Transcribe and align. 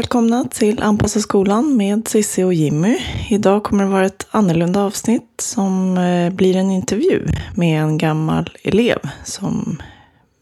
välkomna 0.00 0.44
till 0.50 0.82
Anpassa 0.82 1.20
skolan 1.20 1.76
med 1.76 2.08
Cissi 2.08 2.42
och 2.42 2.54
Jimmy. 2.54 2.98
Idag 3.28 3.62
kommer 3.62 3.84
det 3.84 3.90
vara 3.90 4.06
ett 4.06 4.26
annorlunda 4.30 4.80
avsnitt 4.80 5.34
som 5.38 5.98
eh, 5.98 6.32
blir 6.32 6.56
en 6.56 6.70
intervju 6.70 7.26
med 7.54 7.82
en 7.82 7.98
gammal 7.98 8.50
elev 8.62 8.98
som 9.24 9.82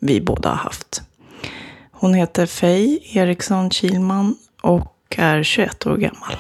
vi 0.01 0.21
båda 0.21 0.49
har 0.49 0.57
haft. 0.57 1.03
Hon 1.93 2.15
heter 2.15 2.47
Fej 2.47 2.99
Eriksson 3.13 3.71
Kilman 3.71 4.37
och 4.63 5.17
är 5.17 5.43
21 5.43 5.87
år 5.87 5.97
gammal. 5.97 6.35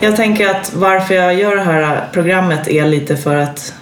Jag 0.00 0.16
tänker 0.16 0.48
att 0.48 0.74
varför 0.74 1.14
jag 1.14 1.34
gör 1.34 1.56
det 1.56 1.62
här 1.62 2.08
programmet 2.12 2.68
är 2.68 2.86
lite 2.86 3.16
för 3.16 3.36
att 3.36 3.74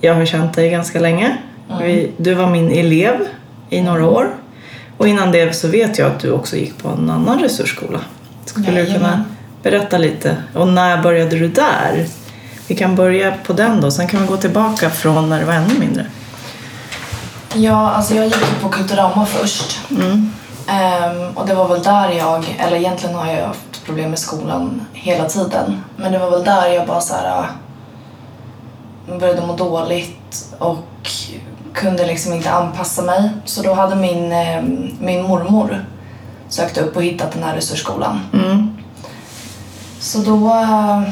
jag 0.00 0.14
har 0.14 0.24
känt 0.24 0.54
dig 0.54 0.70
ganska 0.70 1.00
länge. 1.00 1.38
Vi, 1.80 2.12
du 2.16 2.34
var 2.34 2.46
min 2.50 2.70
elev 2.72 3.14
i 3.70 3.82
några 3.82 4.06
år. 4.06 4.34
Och 4.96 5.08
innan 5.08 5.32
det 5.32 5.52
så 5.56 5.68
vet 5.68 5.98
jag 5.98 6.10
att 6.12 6.20
du 6.20 6.30
också 6.30 6.56
gick 6.56 6.82
på 6.82 6.88
en 6.88 7.10
annan 7.10 7.38
resursskola. 7.40 8.00
Skulle 8.44 8.66
du 8.66 8.72
kunna 8.72 8.98
Jajamän. 8.98 9.24
berätta 9.62 9.98
lite? 9.98 10.36
Och 10.54 10.68
när 10.68 11.02
började 11.02 11.38
du 11.38 11.48
där? 11.48 12.06
Vi 12.66 12.74
kan 12.74 12.96
börja 12.96 13.34
på 13.46 13.52
den 13.52 13.80
då, 13.80 13.90
sen 13.90 14.08
kan 14.08 14.20
vi 14.20 14.26
gå 14.26 14.36
tillbaka 14.36 14.90
från 14.90 15.28
när 15.28 15.40
du 15.40 15.44
var 15.44 15.54
ännu 15.54 15.78
mindre. 15.78 16.06
Ja, 17.54 17.90
alltså 17.90 18.14
jag 18.14 18.26
gick 18.26 18.60
på 18.62 18.68
Kulturama 18.68 19.26
först. 19.26 19.80
Mm. 19.90 20.30
Ehm, 20.66 21.30
och 21.34 21.46
det 21.46 21.54
var 21.54 21.68
väl 21.68 21.82
där 21.82 22.10
jag, 22.10 22.56
eller 22.58 22.76
egentligen 22.76 23.14
har 23.14 23.26
jag 23.26 23.46
haft 23.46 23.84
problem 23.84 24.10
med 24.10 24.18
skolan 24.18 24.86
hela 24.92 25.24
tiden. 25.24 25.80
Men 25.96 26.12
det 26.12 26.18
var 26.18 26.30
väl 26.30 26.44
där 26.44 26.68
jag 26.68 26.86
bara 26.86 27.00
så 27.00 27.14
här 27.14 27.46
äh, 29.08 29.18
började 29.18 29.46
må 29.46 29.56
dåligt 29.56 30.54
och 30.58 31.10
kunde 31.74 32.06
liksom 32.06 32.32
inte 32.32 32.50
anpassa 32.50 33.02
mig. 33.02 33.30
Så 33.44 33.62
då 33.62 33.74
hade 33.74 33.96
min, 33.96 34.32
ehm, 34.32 34.90
min 35.00 35.22
mormor 35.22 35.84
sökt 36.48 36.78
upp 36.78 36.96
och 36.96 37.02
hittat 37.02 37.32
den 37.32 37.42
här 37.42 37.54
resursskolan. 37.54 38.20
Mm. 38.32 38.76
Så 40.00 40.18
då, 40.18 40.48
äh, 40.48 41.02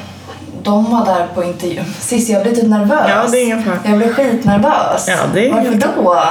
de 0.62 0.90
var 0.90 1.04
där 1.06 1.26
på 1.34 1.44
intervju. 1.44 1.82
Cissi, 1.98 2.32
jag 2.32 2.42
blir 2.42 2.54
typ 2.54 2.68
nervös. 2.68 3.06
Ja, 3.08 3.24
det 3.30 3.38
är 3.38 3.44
ingen 3.44 3.64
fara. 3.64 3.78
Jag 3.84 3.98
blir 3.98 4.12
skitnervös. 4.12 5.08
Ja, 5.08 5.16
det 5.34 5.48
är 5.48 5.54
Varför 5.54 5.74
då? 5.96 6.24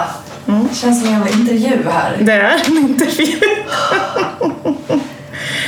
Det 0.46 0.76
känns 0.76 1.00
som 1.02 1.14
en 1.14 1.14
jävla 1.14 1.32
intervju 1.32 1.90
här. 1.90 2.18
Det 2.20 2.32
är 2.32 2.62
en 2.68 2.78
intervju. 2.78 3.40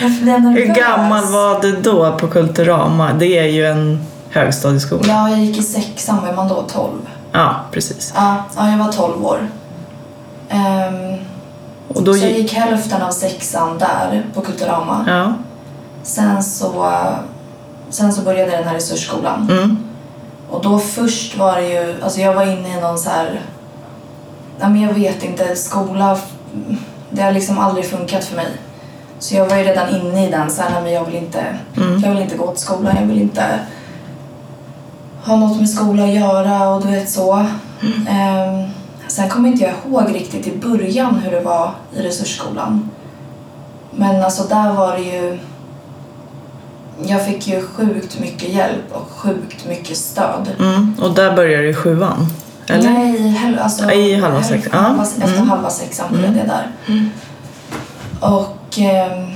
Varför 0.01 0.21
blir 0.21 0.33
jag 0.33 0.41
nervös? 0.43 0.69
Hur 0.69 0.75
gammal 0.75 1.25
var 1.25 1.61
du 1.61 1.81
då 1.81 2.17
på 2.19 2.27
Kulturama? 2.27 3.13
Det 3.13 3.39
är 3.39 3.47
ju 3.47 3.65
en 3.65 4.05
högstadieskola. 4.29 5.03
Ja, 5.07 5.29
jag 5.29 5.39
gick 5.39 5.57
i 5.57 5.63
sexan. 5.63 6.21
Var 6.25 6.33
man 6.33 6.47
då 6.47 6.61
12? 6.61 6.91
Ja, 7.33 7.55
precis. 7.71 8.13
Ja, 8.15 8.43
ja 8.55 8.69
jag 8.71 8.77
var 8.77 8.91
12 8.91 9.25
år. 9.25 9.47
Ehm, 10.49 11.17
Och 11.87 12.03
då 12.03 12.13
så 12.13 12.19
jag 12.25 12.31
gick... 12.31 12.53
hälften 12.53 13.01
av 13.01 13.11
sexan 13.11 13.77
där 13.77 14.25
på 14.33 14.41
Kulturama. 14.41 15.05
Ja. 15.07 15.33
Sen 16.03 16.43
så, 16.43 16.91
sen 17.89 18.13
så 18.13 18.21
började 18.21 18.51
den 18.51 18.63
här 18.67 18.73
resursskolan. 18.73 19.49
Mm. 19.51 19.77
Och 20.49 20.61
då 20.63 20.79
först 20.79 21.37
var 21.37 21.55
det 21.55 21.67
ju, 21.67 22.03
alltså 22.03 22.21
jag 22.21 22.33
var 22.33 22.43
inne 22.43 22.77
i 22.77 22.81
någon 22.81 22.97
så 22.97 23.09
här, 23.09 23.41
nej 24.59 24.69
men 24.69 24.81
jag 24.81 24.93
vet 24.93 25.23
inte, 25.23 25.55
skola, 25.55 26.17
det 27.09 27.21
har 27.21 27.31
liksom 27.31 27.59
aldrig 27.59 27.85
funkat 27.85 28.23
för 28.23 28.35
mig. 28.35 28.47
Så 29.19 29.35
jag 29.35 29.45
var 29.49 29.57
ju 29.57 29.63
redan 29.63 29.89
inne 29.89 30.27
i 30.27 30.31
den 30.31 30.51
så 30.51 30.61
här, 30.61 30.69
nej 30.69 30.83
men 30.83 30.91
jag 30.93 31.05
vill 31.05 31.15
inte, 31.15 31.55
jag 32.03 32.09
vill 32.09 32.21
inte 32.21 32.37
gå 32.37 32.51
till 32.51 32.61
skolan, 32.61 32.95
jag 32.99 33.07
vill 33.07 33.21
inte 33.21 33.59
ha 35.25 35.35
något 35.35 35.59
med 35.59 35.69
skola 35.69 36.03
att 36.03 36.13
göra 36.13 36.69
och 36.69 36.81
du 36.85 36.91
vet 36.91 37.09
så. 37.09 37.33
Ehm, 38.09 38.69
sen 39.07 39.29
kommer 39.29 39.49
inte 39.49 39.63
jag 39.63 39.73
ihåg 39.87 40.15
riktigt 40.15 40.47
i 40.47 40.57
början 40.57 41.15
hur 41.15 41.31
det 41.31 41.39
var 41.41 41.71
i 41.95 42.01
resursskolan. 42.01 42.89
Men 43.91 44.23
alltså 44.23 44.43
där 44.43 44.73
var 44.73 44.91
det 44.97 45.01
ju 45.03 45.39
jag 47.05 47.25
fick 47.25 47.47
ju 47.47 47.61
sjukt 47.67 48.19
mycket 48.19 48.49
hjälp 48.49 48.91
och 48.91 49.09
sjukt 49.11 49.65
mycket 49.67 49.97
stöd. 49.97 50.49
Mm. 50.59 50.95
Och 51.01 51.11
där 51.13 51.35
började 51.35 51.63
du 51.63 51.69
i 51.69 51.73
sjuan? 51.73 52.27
Eller? 52.69 52.89
Nej, 52.89 53.17
hel, 53.29 53.59
alltså, 53.59 53.91
I 53.91 54.15
halva 54.19 54.43
sexan, 54.43 54.85
halva- 54.85 55.03
Efter 55.03 55.27
Mm. 55.37 55.49
halva 55.49 55.69
sexan 55.69 56.05
började 56.11 56.37
jag 56.37 56.47
där. 56.47 56.67
Och 58.19 58.79
ehm, 58.79 59.29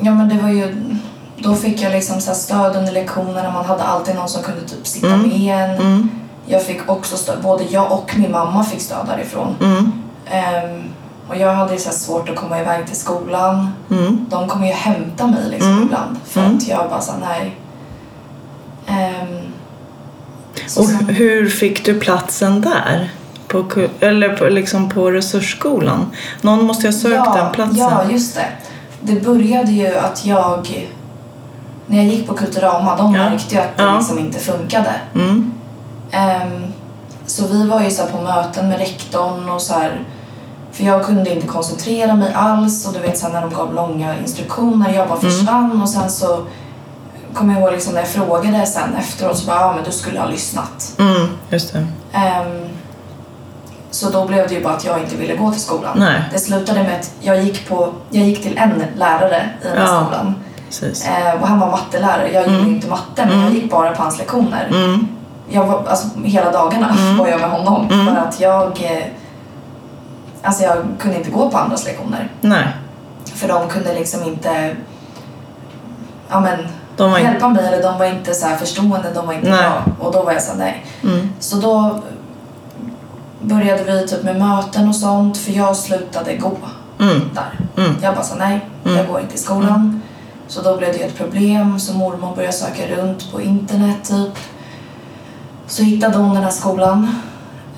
ja 0.00 0.14
men 0.14 0.28
det 0.28 0.38
var 0.42 0.48
ju, 0.48 0.76
då 1.44 1.54
fick 1.54 1.82
jag 1.82 1.92
liksom 1.92 2.20
så 2.20 2.34
stöd 2.34 2.76
under 2.76 2.92
lektionerna. 2.92 3.50
Man 3.50 3.64
hade 3.64 3.82
alltid 3.82 4.14
någon 4.14 4.28
som 4.28 4.42
kunde 4.42 4.60
typ 4.60 4.86
sitta 4.86 5.06
Mm. 5.06 5.28
med 5.28 5.70
en. 5.70 5.76
Mm. 5.76 6.10
Jag 6.46 6.62
fick 6.62 6.88
också 6.90 7.16
stöd, 7.16 7.42
både 7.42 7.64
jag 7.64 7.92
och 7.92 8.14
min 8.18 8.32
mamma 8.32 8.64
fick 8.64 8.80
stöd 8.80 9.06
därifrån. 9.06 9.56
Mm. 9.60 9.92
Ehm, 10.30 10.82
och 11.28 11.36
jag 11.36 11.54
hade 11.54 11.78
så 11.78 11.90
svårt 11.90 12.28
att 12.28 12.36
komma 12.36 12.60
iväg 12.60 12.86
till 12.86 12.96
skolan. 12.96 13.68
Mm. 13.90 14.26
De 14.30 14.48
kommer 14.48 14.66
ju 14.66 14.72
hämta 14.72 15.26
mig 15.26 15.40
liksom 15.50 15.70
Mm. 15.70 15.82
ibland 15.82 16.16
för 16.24 16.40
Mm. 16.40 16.56
att 16.56 16.68
jag 16.68 16.90
bara 16.90 17.00
sa 17.00 17.12
nej. 17.28 17.56
Ehm, 18.86 19.38
så 20.66 20.80
Och 20.80 20.86
sen- 20.86 21.08
hur 21.08 21.48
fick 21.48 21.84
du 21.84 22.00
platsen 22.00 22.60
där? 22.60 23.10
På, 23.48 23.64
eller 24.00 24.36
på, 24.36 24.44
liksom 24.44 24.88
på 24.90 25.10
resursskolan? 25.10 26.06
Någon 26.40 26.64
måste 26.64 26.86
ju 26.86 26.92
ha 26.92 26.98
sökt 27.00 27.34
den 27.34 27.52
platsen. 27.52 27.76
Ja, 27.78 28.04
just 28.10 28.34
det. 28.34 28.46
Det 29.00 29.20
började 29.24 29.72
ju 29.72 29.96
att 29.96 30.24
jag... 30.26 30.88
När 31.86 31.96
jag 31.96 32.06
gick 32.06 32.26
på 32.26 32.34
Kulturama, 32.34 32.96
de 32.96 33.14
Ja. 33.14 33.30
märkte 33.30 33.54
ju 33.54 33.60
att 33.60 33.76
det 33.76 33.82
Ja. 33.82 33.96
liksom 33.96 34.18
inte 34.18 34.38
funkade. 34.38 34.92
Mm. 35.14 35.52
Ehm, 36.10 36.64
så 37.26 37.46
vi 37.46 37.68
var 37.68 37.80
ju 37.82 37.90
så 37.90 38.06
på 38.06 38.22
möten 38.22 38.68
med 38.68 38.78
rektorn 38.78 39.48
och 39.48 39.62
så 39.62 39.74
här... 39.74 40.00
För 40.72 40.84
jag 40.84 41.04
kunde 41.04 41.34
inte 41.34 41.46
koncentrera 41.46 42.14
mig 42.14 42.32
alls 42.34 42.86
och 42.86 42.92
du 42.92 42.98
vet 42.98 43.22
här, 43.22 43.30
när 43.30 43.40
de 43.40 43.50
gav 43.54 43.74
långa 43.74 44.18
instruktioner, 44.18 44.86
jag 44.86 44.96
Mm. 44.96 45.08
bara 45.08 45.20
försvann 45.20 45.82
och 45.82 45.88
sen 45.88 46.10
så 46.10 46.40
kommer 47.34 47.52
jag 47.54 47.62
ihåg 47.62 47.72
liksom 47.72 47.92
när 47.94 48.00
jag 48.00 48.08
frågade 48.08 48.66
sen 48.66 48.94
efteråt 48.98 49.38
så 49.38 49.46
bara, 49.46 49.60
ja 49.60 49.72
men 49.74 49.84
du 49.84 49.90
skulle 49.92 50.20
ha 50.20 50.26
lyssnat. 50.28 50.92
Mm. 50.98 51.28
Just 51.50 51.72
det. 51.72 51.86
Ehm, 52.12 52.68
så 53.90 54.10
då 54.10 54.24
blev 54.26 54.48
det 54.48 54.54
ju 54.54 54.62
bara 54.64 54.74
att 54.74 54.84
jag 54.84 54.98
inte 55.00 55.16
ville 55.16 55.36
gå 55.36 55.50
till 55.52 55.60
skolan. 55.60 55.92
Nej. 55.98 56.22
Det 56.32 56.38
slutade 56.38 56.82
med 56.82 57.00
att 57.00 57.10
jag 57.20 57.42
gick, 57.44 57.68
på, 57.68 57.92
jag 58.10 58.24
gick 58.26 58.42
till 58.42 58.58
en 58.58 58.82
lärare 58.96 59.48
i 59.62 59.66
den 59.66 59.78
Ja. 59.78 59.86
skolan. 59.86 60.34
Precis. 60.66 61.06
Ehm, 61.06 61.40
och 61.42 61.48
han 61.48 61.58
var 61.60 61.70
mattelärare. 61.70 62.32
Jag 62.32 62.42
gillade 62.42 62.58
Mm. 62.62 62.74
inte 62.74 62.86
matte 62.88 63.26
men 63.26 63.40
jag 63.40 63.52
gick 63.52 63.70
bara 63.70 63.92
på 63.92 64.02
hans 64.02 64.18
lektioner. 64.18 64.66
Mm. 64.70 65.08
Jag 65.48 65.66
var, 65.66 65.84
alltså, 65.88 66.08
hela 66.24 66.50
dagarna 66.50 66.96
var 67.18 67.28
jag 67.28 67.40
med 67.40 67.50
honom 67.50 67.88
Mm. 67.90 68.06
för 68.06 68.16
att 68.16 68.40
jag... 68.40 68.82
Eh, 68.82 69.04
alltså 70.42 70.62
jag 70.62 70.76
kunde 70.98 71.16
inte 71.18 71.30
gå 71.30 71.50
på 71.50 71.58
andras 71.58 71.84
lektioner. 71.84 72.28
Nej. 72.40 72.64
För 73.34 73.48
de 73.48 73.68
kunde 73.68 73.94
liksom 73.94 74.22
inte... 74.24 74.76
Ja 76.30 76.40
men... 76.40 76.58
De 76.96 77.10
var 77.10 77.18
inte- 77.18 77.30
hjälpa 77.30 77.48
mig 77.48 77.66
eller 77.66 77.82
de 77.82 77.98
var 77.98 78.06
inte 78.06 78.34
så 78.34 78.46
här 78.46 78.56
förstående, 78.56 79.10
de 79.14 79.26
var 79.26 79.32
inte 79.34 79.50
Nej. 79.50 79.58
bra. 79.58 79.82
Och 80.06 80.12
då 80.12 80.22
var 80.22 80.32
jag 80.32 80.42
såhär 80.42 80.58
nej. 80.58 80.86
Mm. 81.02 81.30
Så 81.40 81.56
då 81.56 82.00
började 83.40 83.82
vi 83.84 84.08
typ 84.08 84.22
med 84.22 84.38
möten 84.38 84.88
och 84.88 84.96
sånt 84.96 85.36
för 85.38 85.52
jag 85.52 85.76
slutade 85.76 86.36
gå 86.36 86.50
Mm. 87.00 87.20
där. 87.34 87.58
Mm. 87.84 87.96
Jag 88.02 88.14
bara 88.14 88.24
sa 88.24 88.34
nej, 88.34 88.60
Mm. 88.84 88.96
jag 88.98 89.06
går 89.06 89.20
inte 89.20 89.34
i 89.34 89.38
skolan. 89.38 90.02
Så 90.48 90.62
då 90.62 90.76
blev 90.76 90.92
det 90.92 90.98
ett 90.98 91.16
problem 91.16 91.78
så 91.80 91.92
mormor 91.94 92.34
började 92.36 92.52
söka 92.56 92.86
runt 92.96 93.32
på 93.32 93.40
internet 93.42 93.96
typ. 94.08 94.38
Så 95.66 95.82
hittade 95.82 96.16
hon 96.18 96.34
den 96.34 96.44
här 96.44 96.50
skolan. 96.50 97.20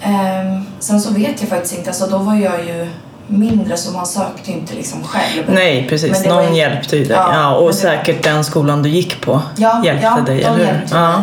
Ehm, 0.03 0.67
sen 0.79 1.01
så 1.01 1.13
vet 1.15 1.41
jag 1.41 1.49
faktiskt 1.51 1.75
inte, 1.79 1.91
alltså 1.91 2.07
då 2.07 2.19
var 2.19 2.35
jag 2.35 2.65
ju 2.65 2.89
mindre 3.27 3.77
så 3.77 3.93
man 3.93 4.07
sökte 4.07 4.53
inte 4.53 4.75
liksom 4.75 5.05
själv. 5.05 5.45
Nej, 5.49 5.87
precis. 5.89 6.27
Var 6.27 6.35
Någon 6.35 6.53
ju- 6.55 6.59
hjälpte 6.59 6.97
ju 6.97 7.05
dig. 7.05 7.17
Ja, 7.17 7.35
Ja, 7.35 7.57
och 7.57 7.69
det- 7.69 7.75
säkert 7.77 8.23
den 8.25 8.45
skolan 8.45 8.83
du 8.83 8.89
gick 8.89 9.21
på 9.21 9.43
Ja, 9.57 9.83
hjälpte 9.85 10.07
ja, 10.07 10.21
dig, 10.21 10.43
eller 10.43 10.59
hur? 10.59 10.87
ja. 10.91 11.11
mig. 11.13 11.23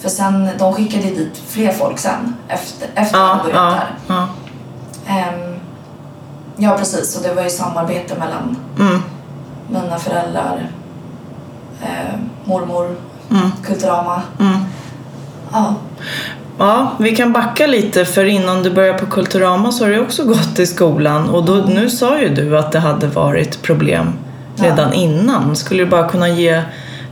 För 0.00 0.08
sen, 0.08 0.48
de 0.58 0.74
skickade 0.74 1.02
dit 1.02 1.42
fler 1.48 1.72
folk 1.72 1.98
sen 1.98 2.36
efter, 2.48 2.88
efter 2.94 3.18
Ja, 3.18 3.28
jag 3.28 3.38
börjat 3.38 3.54
ja, 3.54 3.70
där. 3.70 4.16
ja. 4.16 4.26
Ehm, 5.14 5.54
ja, 6.56 6.76
precis. 6.78 7.12
Så 7.12 7.20
det 7.22 7.34
var 7.34 7.42
ju 7.42 7.50
samarbete 7.50 8.14
mellan 8.18 8.56
Mm. 8.80 9.02
Mina 9.68 9.98
föräldrar, 9.98 10.66
eh, 11.82 12.18
mormor, 12.44 12.96
Mm. 13.30 13.50
Kulturama. 13.64 14.22
Mm. 14.40 14.56
Ja. 15.52 15.74
Ja, 16.58 16.92
vi 16.98 17.16
kan 17.16 17.32
backa 17.32 17.66
lite 17.66 18.04
för 18.04 18.24
innan 18.24 18.62
du 18.62 18.70
började 18.70 18.98
på 18.98 19.06
Kulturama 19.06 19.72
så 19.72 19.84
har 19.84 19.90
du 19.90 20.00
också 20.00 20.24
gått 20.24 20.58
i 20.58 20.66
skolan 20.66 21.30
och 21.30 21.44
då, 21.44 21.54
nu 21.54 21.90
sa 21.90 22.18
ju 22.18 22.28
du 22.28 22.58
att 22.58 22.72
det 22.72 22.78
hade 22.78 23.06
varit 23.06 23.62
problem 23.62 24.12
redan 24.56 24.92
innan. 24.92 25.56
Skulle 25.56 25.84
du 25.84 25.90
bara 25.90 26.08
kunna 26.08 26.28
ge 26.28 26.62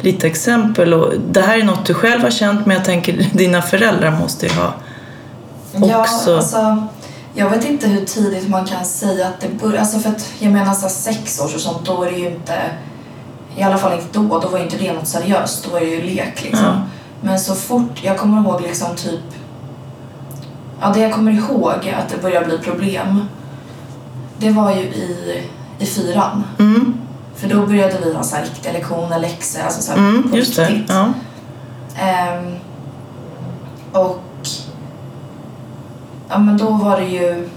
lite 0.00 0.26
exempel. 0.26 0.94
Och 0.94 1.12
det 1.30 1.40
här 1.40 1.58
är 1.58 1.64
något 1.64 1.86
du 1.86 1.94
själv 1.94 2.22
har 2.22 2.30
känt 2.30 2.66
men 2.66 2.76
jag 2.76 2.84
tänker 2.84 3.26
dina 3.32 3.62
föräldrar 3.62 4.10
måste 4.10 4.46
ju 4.46 4.52
ha 4.52 4.72
också... 5.74 6.30
Ja, 6.30 6.36
alltså, 6.36 6.86
jag 7.36 7.50
vet 7.50 7.64
inte 7.64 7.88
hur 7.88 8.04
tidigt 8.04 8.48
man 8.48 8.64
kan 8.64 8.84
säga 8.84 9.26
att 9.26 9.40
det 9.40 9.48
börjar. 9.48 9.80
Alltså 9.80 9.98
för 9.98 10.10
att 10.10 10.32
jag 10.38 10.52
menar 10.52 10.74
så 10.74 10.88
sex 10.88 11.40
år 11.40 11.44
och 11.54 11.60
sånt, 11.60 11.86
då 11.86 12.02
är 12.02 12.10
det 12.10 12.18
ju 12.18 12.26
inte... 12.26 12.54
I 13.56 13.62
alla 13.62 13.78
fall 13.78 13.92
inte 13.92 14.18
då, 14.18 14.40
då 14.40 14.48
var 14.48 14.58
ju 14.58 14.64
inte 14.64 14.76
det 14.76 14.92
något 14.92 15.08
seriöst. 15.08 15.64
Då 15.64 15.70
var 15.70 15.80
det 15.80 15.86
ju 15.86 16.02
lek 16.02 16.42
liksom. 16.42 16.64
Ja. 16.64 16.80
Men 17.20 17.40
så 17.40 17.54
fort, 17.54 18.00
jag 18.02 18.18
kommer 18.18 18.42
ihåg 18.42 18.60
liksom 18.60 18.96
typ... 18.96 19.20
Ja, 20.80 20.92
det 20.94 21.00
jag 21.00 21.12
kommer 21.12 21.32
ihåg 21.32 21.94
att 21.98 22.08
det 22.08 22.22
började 22.22 22.46
bli 22.46 22.58
problem. 22.58 23.24
Det 24.38 24.50
var 24.50 24.70
ju 24.70 24.80
i, 24.82 25.42
i 25.78 25.86
fyran. 25.86 26.44
Mm, 26.58 26.94
För 27.34 27.48
då 27.48 27.66
började 27.66 27.98
vi 28.04 28.14
ha 28.14 28.22
så 28.22 28.36
här 28.36 28.42
riktiga 28.44 28.72
lektioner, 28.72 29.18
läxor, 29.18 29.62
alltså 29.62 29.82
så 29.82 29.92
här 29.92 29.98
mm, 29.98 30.30
på 30.30 30.36
just 30.36 30.56
det. 30.56 30.64
riktigt. 30.68 30.90
Ja. 30.90 31.12
Ehm, 31.98 32.54
och 33.92 34.20
ja, 36.28 36.38
men 36.38 36.56
då 36.56 36.70
var 36.70 37.00
det 37.00 37.06
ju... 37.06 37.49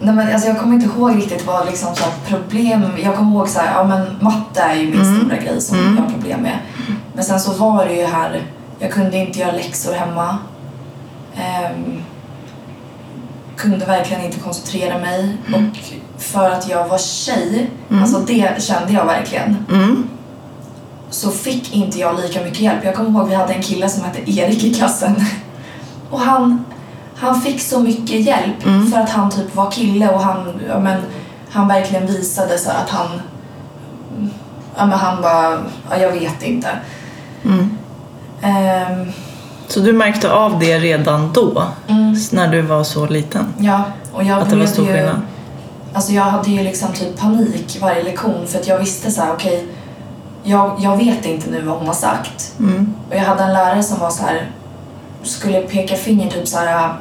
Nej, 0.00 0.14
men 0.14 0.32
alltså 0.32 0.48
jag 0.48 0.58
kommer 0.58 0.74
inte 0.74 0.86
ihåg 0.86 1.16
riktigt 1.16 1.46
vad 1.46 1.66
liksom 1.66 1.94
så 1.94 2.04
problem... 2.28 2.82
Jag 3.04 3.16
kommer 3.16 3.32
ihåg 3.32 3.48
så 3.48 3.60
här, 3.60 3.74
ja 3.74 3.84
men 3.84 4.16
matte 4.20 4.60
är 4.60 4.74
ju 4.74 4.86
min 4.90 5.00
Mm. 5.00 5.20
stora 5.20 5.36
grej 5.36 5.60
som 5.60 5.78
Mm. 5.78 5.96
jag 5.96 6.02
har 6.02 6.10
problem 6.10 6.40
med. 6.40 6.58
Men 7.14 7.24
sen 7.24 7.40
så 7.40 7.52
var 7.52 7.84
det 7.86 7.92
ju 7.94 8.04
här, 8.04 8.42
jag 8.78 8.92
kunde 8.92 9.16
inte 9.16 9.38
göra 9.38 9.52
läxor 9.52 9.92
hemma. 9.92 10.38
Ehm, 11.36 12.02
kunde 13.56 13.86
verkligen 13.86 14.24
inte 14.24 14.38
koncentrera 14.40 14.98
mig. 14.98 15.36
Och 15.54 15.78
för 16.22 16.50
att 16.50 16.68
jag 16.68 16.88
var 16.88 16.98
tjej, 16.98 17.70
Mm. 17.90 18.02
alltså 18.02 18.18
det 18.18 18.62
kände 18.62 18.92
jag 18.92 19.04
verkligen 19.06 19.56
Mm, 19.72 20.08
så 21.10 21.30
fick 21.30 21.74
inte 21.74 21.98
jag 21.98 22.20
lika 22.20 22.40
mycket 22.44 22.60
hjälp. 22.60 22.84
Jag 22.84 22.94
kommer 22.94 23.10
ihåg 23.10 23.28
vi 23.28 23.34
hade 23.34 23.52
en 23.54 23.62
kille 23.62 23.88
som 23.88 24.04
hette 24.04 24.30
Erik 24.30 24.64
i 24.64 24.74
klassen. 24.74 25.14
Och 26.10 26.20
han, 26.20 26.64
han 27.16 27.40
fick 27.40 27.60
så 27.62 27.80
mycket 27.80 28.20
hjälp 28.20 28.66
Mm. 28.66 28.86
för 28.90 28.98
att 29.00 29.10
han 29.10 29.30
typ 29.30 29.54
var 29.56 29.70
kille 29.70 30.08
och 30.10 30.20
han, 30.20 30.60
ja, 30.68 30.78
men, 30.78 31.00
han 31.50 31.68
verkligen 31.68 32.06
visade 32.06 32.58
så 32.58 32.70
att 32.70 32.90
han... 32.90 33.06
Ja, 34.76 34.86
men 34.86 34.98
han 34.98 35.22
bara, 35.22 35.58
ja, 35.90 35.96
jag 35.96 36.12
vet 36.12 36.42
inte. 36.42 36.68
mm. 37.44 37.70
Ehm, 38.42 39.12
Så 39.68 39.80
du 39.80 39.92
märkte 39.92 40.32
av 40.32 40.58
det 40.58 40.78
redan 40.78 41.32
då, 41.32 41.62
mm, 41.88 42.14
när 42.32 42.48
du 42.48 42.62
var 42.62 42.84
så 42.84 43.06
liten? 43.06 43.54
ja, 43.58 43.82
och 44.12 44.24
jag 44.24 44.42
Att 44.42 44.50
det 44.50 44.56
var 44.56 44.66
stor 44.66 44.86
ju... 44.86 44.92
skillnad? 44.92 45.20
Alltså 45.92 46.12
jag 46.12 46.22
hade 46.22 46.50
ju 46.50 46.62
liksom 46.62 46.92
typ 46.92 47.20
panik 47.20 47.78
varje 47.82 48.02
lektion 48.02 48.46
för 48.46 48.58
att 48.58 48.66
jag 48.66 48.78
visste 48.78 49.10
så 49.10 49.20
här, 49.22 49.32
okej, 49.32 49.66
jag, 50.42 50.76
jag 50.80 50.96
vet 50.96 51.24
inte 51.24 51.50
nu 51.50 51.62
vad 51.62 51.78
hon 51.78 51.86
har 51.86 51.94
sagt. 51.94 52.52
Mm, 52.58 52.94
Och 53.10 53.16
jag 53.16 53.20
hade 53.24 53.42
en 53.42 53.52
lärare 53.52 53.82
som 53.82 53.98
var 53.98 54.10
så 54.10 54.22
här 54.22 54.50
skulle 55.22 55.60
peka 55.60 55.96
finger 55.96 56.30
typ 56.30 56.48
så 56.48 56.58
här 56.58 56.92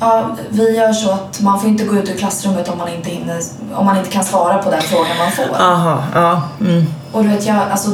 Ja, 0.00 0.36
vi 0.50 0.76
gör 0.76 0.92
så 0.92 1.10
att 1.10 1.40
man 1.40 1.60
får 1.60 1.68
inte 1.70 1.84
gå 1.84 1.94
ut 1.96 2.10
ur 2.10 2.16
klassrummet 2.18 2.68
om 2.68 2.78
man 2.78 2.88
inte, 2.88 3.10
hinner, 3.10 3.40
om 3.74 3.86
man 3.86 3.98
inte 3.98 4.10
kan 4.10 4.24
svara 4.24 4.58
på 4.58 4.70
den 4.70 4.82
frågan 4.82 5.18
man 5.18 5.30
får. 5.32 5.62
aha, 5.62 6.02
ja. 6.14 6.42
Mm, 6.60 6.84
Och 7.12 7.22
du 7.22 7.28
vet, 7.28 7.46
jag, 7.46 7.56
alltså, 7.70 7.90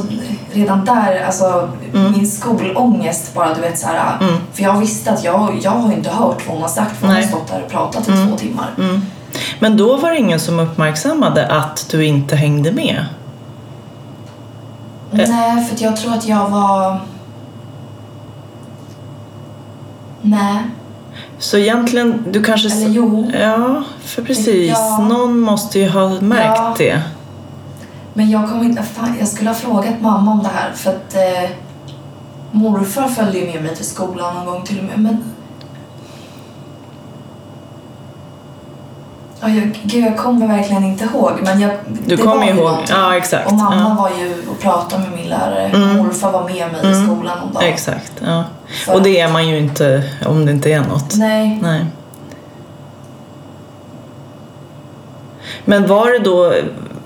redan 0.51 0.85
där, 0.85 1.23
alltså 1.25 1.69
Mm. 1.93 2.11
min 2.11 2.27
skolångest 2.31 3.33
bara, 3.33 3.53
du 3.53 3.61
vet 3.61 3.79
så 3.79 3.87
här. 3.87 4.17
Mm. 4.21 4.33
För 4.53 4.63
jag 4.63 4.77
visste 4.77 5.11
att 5.11 5.23
jag, 5.23 5.59
jag 5.61 5.71
har 5.71 5.93
inte 5.93 6.09
hört 6.09 6.47
vad 6.47 6.53
hon 6.55 6.61
har 6.61 6.69
sagt 6.69 6.97
för 6.97 7.07
hon 7.07 7.15
har 7.15 7.21
stått 7.23 7.47
där 7.47 7.61
och 7.65 7.71
pratat 7.71 8.07
i 8.09 8.11
Mm. 8.11 8.29
två 8.29 8.37
timmar. 8.37 8.69
mm. 8.77 9.01
Men 9.59 9.77
då 9.77 9.97
var 9.97 10.09
det 10.11 10.17
ingen 10.17 10.39
som 10.39 10.59
uppmärksammade 10.59 11.47
att 11.47 11.85
du 11.91 12.05
inte 12.05 12.35
hängde 12.35 12.71
med? 12.71 13.05
Nej, 15.11 15.65
för 15.65 15.75
att 15.75 15.81
jag 15.81 15.95
tror 15.97 16.13
att 16.13 16.27
jag 16.27 16.49
var... 16.49 16.99
Nej. 20.25 20.57
Så 21.39 21.57
egentligen, 21.57 22.25
du 22.31 22.43
kanske... 22.43 22.71
Eller 22.71 22.89
jo. 22.89 23.31
Ja, 23.41 23.83
för 24.03 24.21
precis. 24.21 24.69
Ja. 24.69 25.05
Någon 25.09 25.39
måste 25.39 25.79
ju 25.79 25.89
ha 25.89 26.09
märkt 26.21 26.57
Ja. 26.57 26.75
det. 26.77 27.01
Men 28.13 28.29
jag 28.29 28.49
kommer 28.49 28.63
inte... 28.63 28.83
Fan, 28.83 29.15
jag 29.19 29.27
skulle 29.27 29.49
ha 29.49 29.55
frågat 29.55 30.01
mamma 30.01 30.31
om 30.31 30.43
det 30.43 30.49
här 30.53 30.71
för 30.73 30.89
att 30.89 31.15
eh, 31.15 31.49
morfar 32.51 33.07
följde 33.07 33.37
ju 33.39 33.45
med 33.53 33.63
mig 33.63 33.75
till 33.75 33.85
skolan 33.85 34.35
någon 34.35 34.45
gång 34.45 34.63
till 34.63 34.79
och 34.79 34.83
med. 34.85 34.99
Men... 34.99 35.23
Ja, 39.43 39.49
jag, 39.49 39.79
gud, 39.83 40.05
jag 40.05 40.17
kommer 40.17 40.47
verkligen 40.47 40.83
inte 40.83 41.03
ihåg. 41.05 41.31
Men 41.43 41.59
jag, 41.61 41.71
Du 42.05 42.17
kommer 42.17 42.47
ihåg. 42.49 42.73
Ja, 42.89 43.15
exakt. 43.17 43.47
Och 43.47 43.53
mamma 43.53 43.75
Ja. 43.89 44.01
var 44.03 44.09
ju 44.09 44.35
och 44.51 44.59
pratade 44.59 45.01
med 45.03 45.11
min 45.19 45.29
lärare. 45.29 45.65
Mm. 45.65 45.97
Morfar 45.97 46.31
var 46.31 46.43
med 46.43 46.71
mig 46.71 46.81
i 46.83 46.87
Mm. 46.87 47.05
skolan 47.05 47.37
någon 47.39 47.53
dag. 47.53 47.63
Exakt, 47.63 48.11
ja. 48.25 48.43
För 48.85 48.93
Och 48.93 49.01
det 49.01 49.19
är 49.19 49.31
man 49.31 49.47
ju 49.47 49.57
inte 49.57 50.03
om 50.25 50.45
det 50.45 50.51
inte 50.51 50.73
är 50.73 50.81
något. 50.81 51.15
Nej. 51.15 51.59
Nej. 51.61 51.85
Men 55.65 55.87
var 55.87 56.11
det 56.11 56.19
då, 56.19 56.53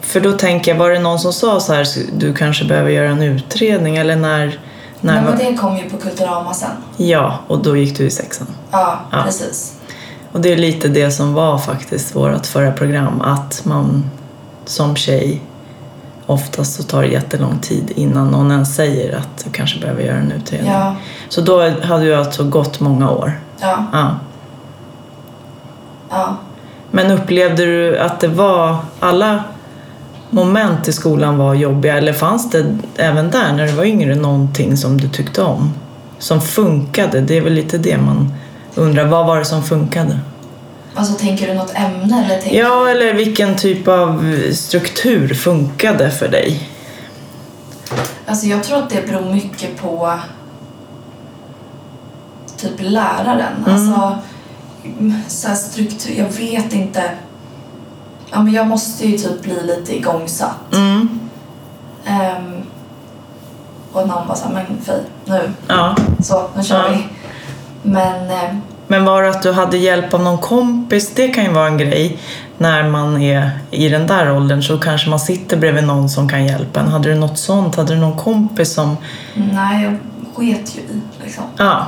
för 0.01 0.19
då 0.19 0.31
tänker 0.31 0.71
jag, 0.71 0.79
var 0.79 0.89
det 0.89 0.99
någon 0.99 1.19
som 1.19 1.33
sa 1.33 1.59
så 1.59 1.73
här, 1.73 1.87
du 2.17 2.33
kanske 2.33 2.65
behöver 2.65 2.89
göra 2.89 3.09
en 3.09 3.21
utredning 3.23 3.97
eller 3.97 4.15
när? 4.15 4.59
när 5.01 5.13
Nej, 5.13 5.23
men 5.23 5.37
det 5.37 5.57
kom 5.57 5.77
ju 5.77 5.89
på 5.89 5.97
Kulturama 5.97 6.53
sen. 6.53 6.69
Ja, 6.97 7.39
och 7.47 7.59
då 7.63 7.77
gick 7.77 7.97
du 7.97 8.03
i 8.05 8.09
sexan. 8.11 8.47
Ja, 8.71 8.99
Ja. 9.11 9.21
precis. 9.23 9.73
Och 10.37 10.43
det 10.43 10.53
är 10.53 10.57
lite 10.57 10.87
det 10.87 11.11
som 11.11 11.33
var 11.33 11.57
faktiskt 11.57 12.15
vårt 12.15 12.45
förra 12.45 12.71
program, 12.71 13.21
att 13.21 13.61
man 13.65 14.09
som 14.65 14.95
tjej 14.95 15.41
oftast 16.25 16.75
så 16.75 16.83
tar 16.83 17.01
det 17.01 17.07
jättelång 17.07 17.59
tid 17.59 17.91
innan 17.95 18.27
någon 18.27 18.51
ens 18.51 18.75
säger 18.75 19.17
att 19.17 19.43
du 19.45 19.49
kanske 19.51 19.79
behöver 19.79 20.03
göra 20.03 20.17
en 20.17 20.31
utredning. 20.31 20.71
Ja, 20.71 20.95
Så 21.29 21.41
då 21.41 21.69
hade 21.69 22.05
du 22.05 22.15
alltså 22.15 22.43
gått 22.43 22.79
många 22.79 23.11
år. 23.11 23.39
ja, 23.61 23.83
Ja. 23.93 24.15
ja. 26.09 26.35
Men 26.91 27.11
upplevde 27.11 27.65
du 27.65 27.99
att 27.99 28.19
det 28.19 28.27
var 28.27 28.75
alla 28.99 29.43
moment 30.29 30.87
i 30.87 30.93
skolan 30.93 31.37
var 31.37 31.53
jobbiga 31.53 31.97
eller 31.97 32.13
fanns 32.13 32.51
det 32.51 32.77
även 32.97 33.31
där 33.31 33.53
när 33.53 33.67
du 33.67 33.71
var 33.73 33.83
yngre 33.83 34.15
någonting 34.15 34.77
som 34.77 34.97
du 35.01 35.09
tyckte 35.09 35.41
om? 35.43 35.73
Som 36.19 36.41
funkade? 36.41 37.21
Det 37.21 37.37
är 37.37 37.41
väl 37.41 37.53
lite 37.53 37.77
det 37.77 37.97
man 37.97 38.33
undrar. 38.75 39.05
Vad 39.05 39.25
var 39.25 39.37
det 39.37 39.45
som 39.45 39.63
funkade? 39.63 40.19
Alltså 40.97 41.13
tänker 41.13 41.47
du 41.47 41.53
något 41.53 41.71
ämne 41.75 42.25
eller 42.25 42.41
tänker 42.41 42.59
Ja, 42.59 42.89
eller 42.89 43.13
vilken 43.13 43.55
typ 43.55 43.87
av 43.87 44.33
struktur 44.53 45.33
funkade 45.33 46.11
för 46.11 46.27
dig? 46.27 46.69
Alltså 48.25 48.45
jag 48.45 48.63
tror 48.63 48.77
att 48.77 48.89
det 48.89 49.07
beror 49.07 49.33
mycket 49.33 49.77
på 49.81 50.19
typ 52.57 52.71
läraren. 52.77 53.65
Mm. 53.67 53.73
Alltså 53.73 54.17
så 55.27 55.55
struktur, 55.55 56.13
jag 56.17 56.29
vet 56.29 56.73
inte. 56.73 57.11
Ja 58.31 58.41
men 58.43 58.53
jag 58.53 58.67
måste 58.67 59.07
ju 59.07 59.17
typ 59.17 59.41
bli 59.43 59.63
lite 59.63 59.95
igångsatt. 59.97 60.73
Mm. 60.73 61.19
Ehm, 62.05 62.61
och 63.91 64.07
någon 64.07 64.27
bara 64.27 64.37
såhär, 64.37 64.53
men 64.53 64.65
fy, 64.85 64.91
nu, 65.25 65.51
Ja. 65.67 65.95
så, 66.23 66.49
nu 66.55 66.63
kör 66.63 66.83
Ja. 66.83 66.89
vi. 66.91 67.07
Men 67.89 68.29
eh, 68.29 68.55
Men 68.87 69.05
var 69.05 69.23
det 69.23 69.29
att 69.29 69.41
du 69.43 69.51
hade 69.51 69.77
hjälp 69.77 70.13
av 70.13 70.23
någon 70.23 70.37
kompis? 70.37 71.11
Det 71.15 71.27
kan 71.27 71.43
ju 71.43 71.51
vara 71.51 71.67
en 71.67 71.77
grej. 71.77 72.17
När 72.57 72.89
man 72.89 73.21
är 73.21 73.51
i 73.71 73.89
den 73.89 74.07
där 74.07 74.31
åldern 74.31 74.63
så 74.63 74.77
kanske 74.77 75.09
man 75.09 75.19
sitter 75.19 75.57
bredvid 75.57 75.83
någon 75.83 76.09
som 76.09 76.29
kan 76.29 76.45
hjälpa 76.45 76.79
en. 76.79 76.87
Hade 76.87 77.09
du 77.09 77.15
något 77.15 77.37
sånt? 77.37 77.75
Hade 77.75 77.93
du 77.93 77.99
någon 77.99 78.17
kompis 78.17 78.73
som... 78.73 78.97
nej, 79.35 79.83
jag 79.83 79.97
sket 80.35 80.75
ju 80.75 80.81
i 80.81 81.01
liksom. 81.23 81.43
Ja. 81.57 81.87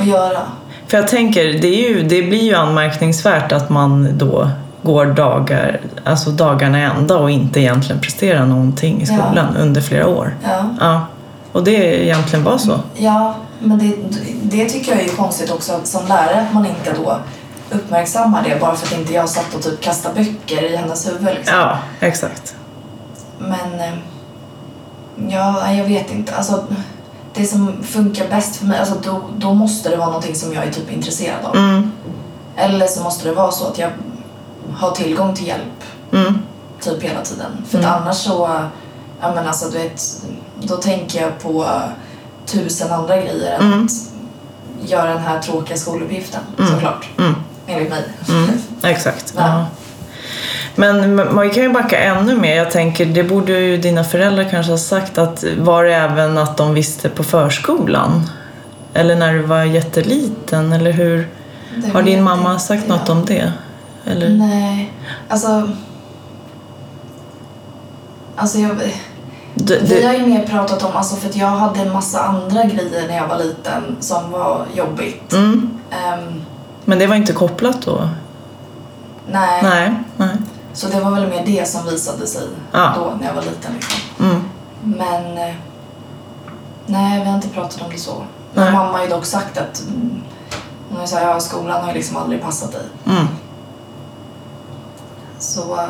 Att 0.00 0.06
göra. 0.06 0.40
För 0.86 0.98
jag 0.98 1.08
tänker, 1.08 1.44
det, 1.44 1.66
är 1.84 1.88
ju, 1.88 2.02
det 2.02 2.22
blir 2.22 2.42
ju 2.42 2.54
anmärkningsvärt 2.54 3.52
att 3.52 3.70
man 3.70 4.18
då 4.18 4.50
går 4.82 5.06
dagar, 5.06 5.80
alltså 6.04 6.30
dagarna 6.30 6.78
ända 6.78 7.16
och 7.16 7.30
inte 7.30 7.60
egentligen 7.60 8.00
presterar 8.00 8.46
någonting 8.46 9.02
i 9.02 9.04
Ja. 9.08 9.16
skolan 9.16 9.56
under 9.56 9.80
flera 9.80 10.06
år. 10.08 10.34
Ja. 10.44 10.64
Ja. 10.80 11.06
Och 11.54 11.64
det 11.64 12.04
egentligen 12.04 12.44
var 12.44 12.58
så. 12.58 12.80
Ja, 12.94 13.34
men 13.60 13.78
det, 13.78 13.96
det 14.42 14.68
tycker 14.68 14.92
jag 14.96 15.04
är 15.04 15.08
konstigt 15.08 15.50
också 15.50 15.80
som 15.84 16.06
lärare 16.06 16.40
att 16.48 16.54
man 16.54 16.66
inte 16.66 16.92
då 16.92 17.18
uppmärksammar 17.70 18.42
det 18.48 18.60
bara 18.60 18.74
för 18.76 18.86
att 18.86 19.00
inte 19.00 19.12
jag 19.12 19.28
satt 19.28 19.54
och 19.54 19.62
typ 19.62 19.80
kastade 19.80 20.14
böcker 20.14 20.62
i 20.72 20.76
hennes 20.76 21.08
huvud 21.08 21.34
liksom. 21.34 21.56
Ja, 21.58 21.78
exakt. 22.00 22.56
Men 23.38 23.80
eh, 23.80 23.94
ja, 25.28 25.72
jag 25.72 25.84
vet 25.84 26.10
inte. 26.12 26.34
Alltså, 26.36 26.64
det 27.34 27.46
som 27.46 27.82
funkar 27.82 28.28
bäst 28.28 28.56
för 28.56 28.66
mig, 28.66 28.78
alltså, 28.78 28.94
då, 29.04 29.20
då 29.36 29.54
måste 29.54 29.88
det 29.88 29.96
vara 29.96 30.06
någonting 30.08 30.34
som 30.34 30.52
jag 30.52 30.64
är 30.64 30.70
typ 30.72 30.92
intresserad 30.92 31.44
av. 31.44 31.56
Mm. 31.56 31.92
Eller 32.56 32.86
så 32.86 33.02
måste 33.02 33.28
det 33.28 33.34
vara 33.34 33.50
så 33.52 33.66
att 33.66 33.78
jag 33.78 33.90
har 34.76 34.90
tillgång 34.90 35.34
till 35.34 35.46
hjälp 35.46 35.82
Mm. 36.12 36.38
typ 36.80 37.02
hela 37.02 37.20
tiden. 37.20 37.50
För 37.68 37.78
Mm. 37.78 37.90
att 37.90 38.00
annars 38.00 38.16
så, 38.16 38.48
ja 39.20 39.34
men 39.34 39.46
alltså 39.48 39.68
du 39.70 39.78
vet, 39.78 40.02
då 40.68 40.76
tänker 40.76 41.20
jag 41.22 41.38
på 41.38 41.66
tusen 42.46 42.92
andra 42.92 43.16
grejer 43.16 43.52
än 43.60 43.66
Mm. 43.72 43.84
att 43.84 44.90
göra 44.90 45.08
den 45.14 45.22
här 45.22 45.38
tråkiga 45.42 45.76
skoluppgiften 45.76 46.40
Mm. 46.58 46.70
såklart. 46.70 47.08
Mm. 47.18 47.34
Enligt 47.66 47.90
mig. 47.90 48.02
Mm. 48.28 48.50
Exakt. 48.82 49.34
Ja. 49.36 49.42
Ja. 49.48 49.66
Men 50.76 51.16
man 51.34 51.50
kan 51.50 51.62
ju 51.62 51.68
backa 51.72 51.98
ännu 51.98 52.36
mer. 52.36 52.56
Jag 52.56 52.70
tänker, 52.70 53.06
det 53.06 53.24
borde 53.24 53.52
ju 53.52 53.76
dina 53.76 54.04
föräldrar 54.04 54.44
kanske 54.50 54.72
ha 54.72 54.78
sagt 54.78 55.18
att 55.18 55.44
var 55.58 55.84
det 55.84 55.94
även 55.94 56.38
att 56.38 56.56
de 56.56 56.74
visste 56.74 57.08
på 57.08 57.24
förskolan? 57.24 58.30
Eller 58.94 59.16
när 59.16 59.34
du 59.34 59.42
var 59.42 59.62
jätteliten? 59.64 60.72
Eller 60.72 60.92
hur? 60.92 61.28
Det 61.76 61.88
Har 61.90 62.02
din 62.02 62.22
mamma 62.22 62.52
inte 62.52 62.64
sagt 62.64 62.88
något 62.88 63.00
jag. 63.08 63.16
om 63.16 63.24
det? 63.26 63.52
Eller? 64.06 64.28
Nej, 64.28 64.92
alltså... 65.28 65.68
Alltså 68.36 68.58
jag, 68.58 68.76
Du, 69.54 69.78
vi 69.78 70.06
har 70.06 70.12
du, 70.12 70.18
ju 70.18 70.26
mer 70.26 70.46
pratat 70.46 70.82
om, 70.82 70.96
alltså 70.96 71.16
för 71.16 71.28
att 71.28 71.36
jag 71.36 71.46
hade 71.48 71.80
en 71.80 71.92
massa 71.92 72.20
andra 72.22 72.64
grejer 72.64 73.08
när 73.08 73.16
jag 73.16 73.28
var 73.28 73.38
liten 73.38 73.96
som 74.00 74.30
var 74.30 74.66
jobbigt. 74.74 75.32
mm, 75.32 75.70
Ehm, 75.90 76.42
men 76.84 76.98
det 76.98 77.06
var 77.06 77.16
inte 77.16 77.32
kopplat 77.32 77.82
då? 77.82 78.08
nej. 79.30 79.62
Nej. 79.62 79.94
nej. 80.16 80.36
Så 80.72 80.88
det 80.88 81.00
var 81.00 81.10
väl 81.10 81.28
mer 81.28 81.42
det 81.46 81.68
som 81.68 81.84
visade 81.86 82.26
sig 82.26 82.48
Ja. 82.72 82.92
då 82.96 83.12
när 83.20 83.26
jag 83.26 83.34
var 83.34 83.42
liten. 83.42 83.72
Liksom. 83.74 84.00
Mm. 84.26 84.42
Men 84.82 85.38
eh, 85.48 85.54
nej, 86.86 87.20
vi 87.20 87.26
har 87.26 87.34
inte 87.34 87.48
pratat 87.48 87.82
om 87.82 87.90
det 87.90 87.98
så. 87.98 88.22
Nej. 88.54 88.72
Mamma 88.72 88.92
har 88.92 89.02
ju 89.02 89.08
dock 89.10 89.24
sagt 89.24 89.58
att 89.58 89.82
mm, 89.88 90.22
hon 90.88 90.98
har 90.98 91.06
sagt 91.06 91.22
ja, 91.22 91.40
skolan 91.40 91.80
har 91.80 91.88
ju 91.88 91.94
liksom 91.94 92.16
aldrig 92.16 92.42
passat 92.42 92.72
dig. 92.72 92.82
Mm. 93.06 93.26
Så 95.38 95.74
eh, 95.80 95.88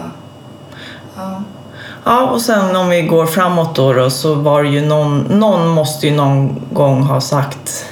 ja. 1.17 1.43
Ja, 2.05 2.31
och 2.31 2.41
sen 2.41 2.77
om 2.77 2.89
vi 2.89 3.03
går 3.03 3.27
framåt 3.27 3.75
då, 3.75 3.93
då 3.93 4.11
så 4.11 4.35
var 4.35 4.63
det 4.63 4.69
ju 4.69 4.87
någon, 4.87 5.19
någon 5.21 5.69
måste 5.69 6.07
ju 6.07 6.17
någon 6.17 6.63
gång 6.73 7.03
ha 7.03 7.21
sagt 7.21 7.87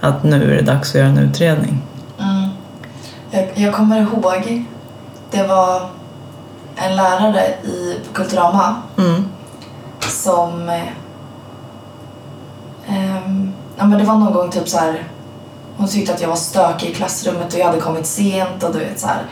att 0.00 0.24
nu 0.24 0.52
är 0.52 0.56
det 0.56 0.62
dags 0.62 0.88
att 0.88 0.94
göra 0.94 1.08
en 1.08 1.18
utredning. 1.18 1.82
Mm. 2.18 2.48
Jag, 3.30 3.48
jag 3.54 3.74
kommer 3.74 4.00
ihåg, 4.00 4.66
det 5.30 5.42
var 5.42 5.82
en 6.76 6.96
lärare 6.96 7.44
i 7.64 8.00
på 8.06 8.12
Kulturama 8.14 8.76
Mm. 8.98 9.24
som... 10.00 10.68
Eh, 10.68 10.92
ja, 13.76 13.86
men 13.86 13.98
det 13.98 14.04
var 14.04 14.14
någon 14.14 14.32
gång 14.32 14.50
typ 14.50 14.68
så 14.68 14.78
här... 14.78 15.02
Hon 15.76 15.88
tyckte 15.88 16.14
att 16.14 16.20
jag 16.20 16.28
var 16.28 16.36
stökig 16.36 16.88
i 16.90 16.94
klassrummet 16.94 17.54
och 17.54 17.60
jag 17.60 17.66
hade 17.66 17.80
kommit 17.80 18.06
sent 18.06 18.62
och 18.62 18.72
du 18.72 18.78
vet 18.78 19.00
så 19.00 19.06
här. 19.06 19.22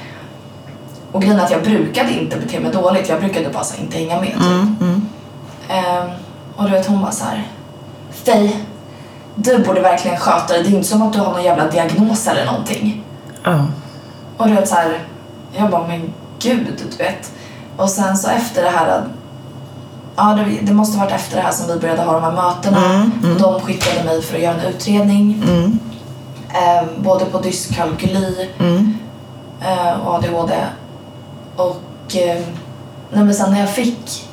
Och 1.16 1.22
grejen 1.22 1.40
är 1.40 1.44
att 1.44 1.50
jag 1.50 1.62
brukade 1.62 2.12
inte 2.12 2.36
bete 2.36 2.60
mig 2.60 2.72
dåligt. 2.72 3.08
Jag 3.08 3.20
brukade 3.20 3.48
bara 3.48 3.64
så 3.64 3.80
inte 3.80 3.96
hänga 3.98 4.20
med 4.20 4.32
typ. 4.32 4.40
Mm. 4.40 4.76
Mm. 4.80 5.08
Ehm, 5.68 6.10
och 6.56 6.64
du 6.64 6.70
vet 6.70 6.86
hon 6.86 7.02
bara 7.02 7.12
så 7.12 7.24
här. 7.24 7.46
Fej, 8.10 8.56
du 9.34 9.58
borde 9.58 9.80
verkligen 9.80 10.16
sköta 10.16 10.52
dig. 10.52 10.62
Det 10.62 10.68
är 10.68 10.74
inte 10.74 10.88
som 10.88 11.02
att 11.02 11.12
du 11.12 11.18
har 11.18 11.32
någon 11.32 11.44
jävla 11.44 11.66
diagnos 11.66 12.26
eller 12.28 12.44
någonting. 12.44 13.04
Ja. 13.42 13.66
Och 14.36 14.48
du 14.48 14.54
vet 14.54 14.68
så 14.68 14.74
här, 14.74 14.98
jag 15.56 15.70
bara 15.70 15.86
men 15.86 16.12
gud, 16.38 16.66
du 16.90 16.96
vet. 17.04 17.32
Och 17.76 17.90
sen 17.90 18.16
så 18.16 18.30
efter 18.30 18.62
det 18.62 18.70
här, 18.70 19.04
ja 20.16 20.38
det, 20.62 20.72
måste 20.72 20.98
varit 20.98 21.12
efter 21.12 21.36
det 21.36 21.42
här 21.42 21.52
som 21.52 21.66
vi 21.74 21.80
började 21.80 22.02
ha 22.02 22.12
de 22.12 22.22
här 22.22 22.32
mötena. 22.32 22.84
Mm, 22.94 23.12
mm. 23.24 23.38
De 23.38 23.60
skickade 23.60 24.04
mig 24.04 24.22
för 24.22 24.36
att 24.36 24.42
göra 24.42 24.54
en 24.54 24.60
utredning. 24.74 25.42
Mm. 25.48 25.78
Eh, 26.48 26.88
både 26.98 27.24
på 27.24 27.38
dyskalkyli 27.38 28.50
Mm. 28.58 28.98
eh, 29.60 30.00
och 30.00 30.14
ADHD. 30.14 30.54
Och 31.56 32.16
eh, 32.16 32.42
nej, 33.12 33.34
sen 33.34 33.52
när 33.52 33.60
jag 33.60 33.70
fick 33.70 34.28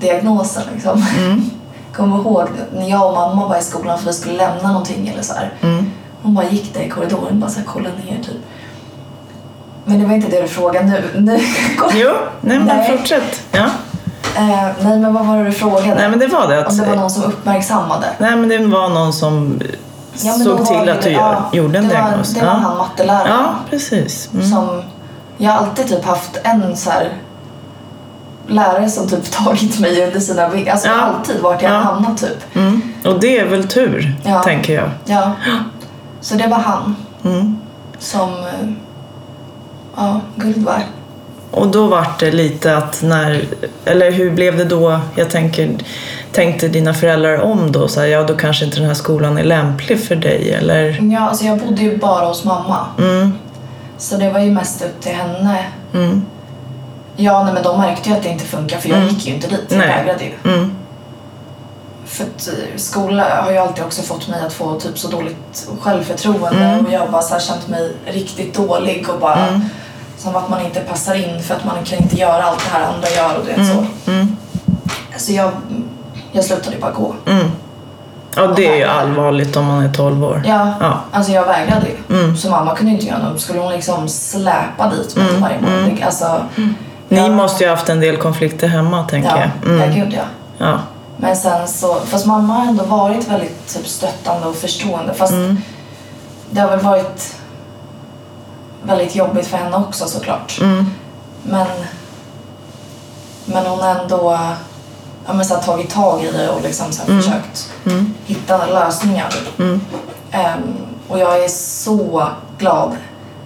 diagnosen 0.00 0.62
liksom. 0.74 1.04
Mm. 1.18 1.50
Kommer 1.92 2.16
ihåg 2.16 2.48
när 2.74 2.90
jag 2.90 3.06
och 3.06 3.12
mamma 3.14 3.48
var 3.48 3.58
i 3.58 3.62
skolan 3.62 3.98
för 3.98 4.06
vi 4.06 4.12
skulle 4.12 4.36
lämna 4.36 4.68
någonting 4.68 5.08
eller 5.08 5.22
så 5.22 5.34
här. 5.34 5.52
Mm. 5.60 5.90
Hon 6.22 6.34
bara 6.34 6.48
gick 6.48 6.74
där 6.74 6.80
i 6.80 6.88
korridoren 6.88 7.40
bara 7.40 7.50
så 7.50 7.58
här, 7.58 7.66
kolla 7.66 7.88
ner 7.88 8.22
typ. 8.22 8.36
Men 9.84 9.98
det 9.98 10.06
var 10.06 10.14
inte 10.14 10.28
det 10.28 10.42
du 10.42 10.48
frågade 10.48 10.86
nu. 10.86 11.10
nu 11.20 11.40
Jo, 11.94 12.10
nej 12.40 12.58
men 12.58 12.66
Nej. 12.66 12.96
fortsätt. 12.98 13.42
Ja. 13.52 13.66
Eh, 14.36 14.68
nej 14.82 14.98
men 14.98 15.14
vad 15.14 15.26
var 15.26 15.36
det 15.36 15.44
du 15.44 15.52
frågade? 15.52 15.94
Nej 15.94 16.10
men 16.10 16.18
det 16.18 16.26
var 16.26 16.48
det 16.48 16.60
att... 16.60 16.68
Om 16.68 16.76
det 16.76 16.84
var 16.84 16.96
någon 16.96 17.10
som 17.10 17.22
uppmärksammade? 17.22 18.06
Nej 18.18 18.36
men 18.36 18.48
det 18.48 18.58
var 18.58 18.88
någon 18.88 19.12
som 19.12 19.60
Ja, 20.14 20.32
såg 20.32 20.58
var 20.58 20.66
till 20.66 20.90
att 20.90 21.02
du 21.02 21.10
ja, 21.10 21.50
gjorde 21.52 21.78
en 21.78 21.88
det 21.88 21.94
var, 21.94 22.02
diagnos. 22.02 22.34
Det 22.34 22.40
var 22.40 22.46
ja. 22.46 22.54
han 22.54 22.78
matteläraren. 22.78 23.28
ja, 23.28 23.54
precis. 23.70 24.30
Mm. 24.34 24.50
Som, 24.50 24.82
jag 25.42 25.52
har 25.52 25.58
alltid 25.66 25.88
typ 25.88 26.04
haft 26.04 26.40
en 26.44 26.76
så 26.76 26.90
här 26.90 27.08
lärare 28.46 28.88
som 28.88 29.08
typ 29.08 29.30
tagit 29.44 29.78
mig 29.80 30.06
under 30.06 30.20
sina 30.20 30.48
vingar. 30.48 30.72
Alltså 30.72 30.88
Ja. 30.88 30.94
alltid 30.94 31.40
vart 31.40 31.62
jag 31.62 31.72
Ja. 31.72 31.76
hamnat 31.76 32.18
typ. 32.18 32.56
Mm. 32.56 32.82
Och 33.04 33.20
det 33.20 33.38
är 33.38 33.46
väl 33.46 33.68
tur, 33.68 34.14
Ja. 34.24 34.42
tänker 34.42 34.74
jag. 34.74 34.90
Ja. 35.04 35.32
Så 36.20 36.34
det 36.34 36.46
var 36.46 36.58
han 36.58 36.96
Mm. 37.24 37.56
som, 37.98 38.30
eh, 38.30 38.68
ja, 39.96 40.20
guld 40.36 40.64
var. 40.64 40.82
Och 41.50 41.66
då 41.68 41.86
var 41.86 42.06
det 42.18 42.30
lite 42.30 42.76
att 42.76 43.02
när, 43.02 43.44
eller 43.84 44.10
hur 44.12 44.30
blev 44.30 44.56
det 44.58 44.64
då, 44.64 45.00
jag 45.14 45.30
tänker, 45.30 45.70
tänkte 46.32 46.68
dina 46.68 46.94
föräldrar 46.94 47.40
om 47.40 47.72
då? 47.72 47.88
Så 47.88 48.00
här, 48.00 48.06
ja, 48.06 48.22
då 48.22 48.34
kanske 48.34 48.64
inte 48.64 48.76
den 48.76 48.86
här 48.86 48.94
skolan 48.94 49.38
är 49.38 49.44
lämplig 49.44 50.04
för 50.04 50.16
dig, 50.16 50.52
eller? 50.52 51.12
Ja, 51.12 51.20
alltså 51.20 51.44
jag 51.44 51.58
bodde 51.58 51.82
ju 51.82 51.96
bara 51.98 52.26
hos 52.26 52.44
mamma. 52.44 52.86
Mm, 52.98 53.32
Så 54.02 54.16
det 54.16 54.30
var 54.30 54.40
ju 54.40 54.50
mest 54.50 54.82
upp 54.82 55.00
till 55.00 55.12
henne. 55.12 55.64
mm, 55.94 56.22
Ja, 57.16 57.44
nej, 57.44 57.54
men 57.54 57.62
de 57.62 57.78
märkte 57.80 58.08
ju 58.08 58.14
att 58.16 58.22
det 58.22 58.28
inte 58.28 58.44
funkar 58.44 58.78
för 58.78 58.88
jag 58.88 58.98
Mm. 58.98 59.08
gick 59.14 59.26
ju 59.26 59.34
inte 59.34 59.46
dit. 59.48 59.64
Jag 59.68 59.78
vägrade 59.78 60.24
ju. 60.24 60.32
mm, 60.54 60.72
För 62.06 62.24
att 62.24 62.48
eh, 62.48 62.76
skola 62.76 63.42
har 63.42 63.50
ju 63.52 63.58
alltid 63.58 63.84
också 63.84 64.02
fått 64.02 64.28
mig 64.28 64.40
att 64.46 64.52
få 64.52 64.80
typ 64.80 64.98
så 64.98 65.08
dåligt 65.08 65.68
självförtroende 65.80 66.64
Mm. 66.64 66.86
och 66.86 66.92
jag 66.92 67.00
har 67.00 67.08
bara 67.08 67.22
så 67.22 67.34
här 67.34 67.40
känt 67.40 67.68
mig 67.68 67.92
riktigt 68.06 68.54
dålig 68.54 69.08
och 69.08 69.20
bara 69.20 69.46
Mm. 69.46 69.60
som 70.18 70.36
att 70.36 70.48
man 70.48 70.64
inte 70.64 70.80
passar 70.80 71.14
in 71.14 71.42
för 71.42 71.54
att 71.54 71.64
man 71.64 71.84
kan 71.84 71.98
inte 71.98 72.16
göra 72.16 72.42
allt 72.42 72.58
det 72.64 72.70
här 72.78 72.86
andra 72.94 73.08
gör 73.10 73.38
och 73.38 73.44
du 73.46 73.52
vet 73.52 73.66
så. 73.66 74.10
mm, 74.10 74.36
Så 75.16 75.32
jag, 75.32 75.50
jag 76.32 76.44
slutade 76.44 76.76
bara 76.80 76.90
gå. 76.92 77.14
Ja, 78.36 78.46
det 78.56 78.66
är 78.66 78.76
ju 78.76 78.84
allvarligt 78.84 79.56
om 79.56 79.64
man 79.66 79.84
är 79.84 79.92
12 79.92 80.24
år. 80.24 80.42
Ja, 80.46 80.74
Ja. 80.80 81.00
alltså 81.12 81.32
jag 81.32 81.46
vägrade 81.46 81.86
ju. 81.86 82.16
Mm. 82.16 82.36
Så 82.36 82.50
mamma 82.50 82.74
kunde 82.74 82.92
inte 82.92 83.06
göra 83.06 83.18
något. 83.18 83.40
Skulle 83.40 83.60
hon 83.60 83.72
liksom 83.72 84.08
släpa 84.08 84.90
dit 84.90 85.16
mig 85.16 85.28
Mm, 85.28 85.40
varje 85.42 85.60
morgon? 85.60 85.78
mm. 85.84 85.98
Alltså, 86.04 86.44
Ni 87.08 87.18
ja, 87.18 87.28
måste 87.28 87.64
ju 87.64 87.70
ha 87.70 87.76
haft 87.76 87.88
en 87.88 88.00
del 88.00 88.16
konflikter 88.16 88.68
hemma, 88.68 89.04
tänker 89.04 89.28
Ja, 89.30 89.38
jag. 89.38 89.78
ja 89.78 89.84
Mm. 89.84 89.94
gud 90.00 90.12
ja. 90.12 90.22
Ja. 90.66 90.78
Men 91.16 91.36
sen 91.36 91.68
så, 91.68 91.94
fast 92.06 92.26
mamma 92.26 92.54
har 92.54 92.66
ändå 92.66 92.84
varit 92.84 93.28
väldigt 93.30 93.74
typ, 93.74 93.86
stöttande 93.86 94.46
och 94.46 94.56
förstående. 94.56 95.14
Fast 95.14 95.32
Mm. 95.32 95.56
det 96.50 96.60
har 96.60 96.68
väl 96.68 96.80
varit 96.80 97.36
väldigt 98.82 99.14
jobbigt 99.14 99.46
för 99.46 99.56
henne 99.56 99.76
också 99.76 100.06
såklart. 100.08 100.58
Mm. 100.60 100.86
Men, 101.42 101.66
men 103.44 103.66
hon 103.66 103.80
ändå 103.80 104.38
ja, 105.26 105.32
men, 105.32 105.44
så 105.44 105.54
här, 105.54 105.62
tagit 105.62 105.90
tag 105.90 106.24
i 106.24 106.30
det 106.32 106.48
och 106.48 106.62
liksom, 106.62 106.92
så 106.92 107.02
här, 107.02 107.08
Mm. 107.10 107.22
försökt 107.22 107.72
Mm. 107.86 108.14
hitta 108.24 108.66
lösningar. 108.66 109.34
Mm. 109.58 109.80
Ehm, 110.30 110.62
och 111.08 111.18
jag 111.18 111.44
är 111.44 111.48
så 111.48 112.28
glad 112.58 112.96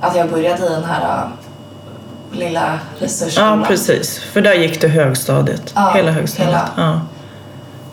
att 0.01 0.17
jag 0.17 0.31
började 0.31 0.67
i 0.67 0.69
den 0.69 0.85
här 0.85 1.03
äh, 1.03 2.39
lilla 2.39 2.79
resursskolan. 2.99 3.61
Ja, 3.61 3.67
precis. 3.67 4.19
För 4.19 4.41
där 4.41 4.55
gick 4.55 4.81
du 4.81 4.89
högstadiet. 4.89 5.73
Ja, 5.75 5.93
hela 5.95 6.11
högstadiet. 6.11 6.49
hela. 6.49 6.69
Ja. 6.77 7.01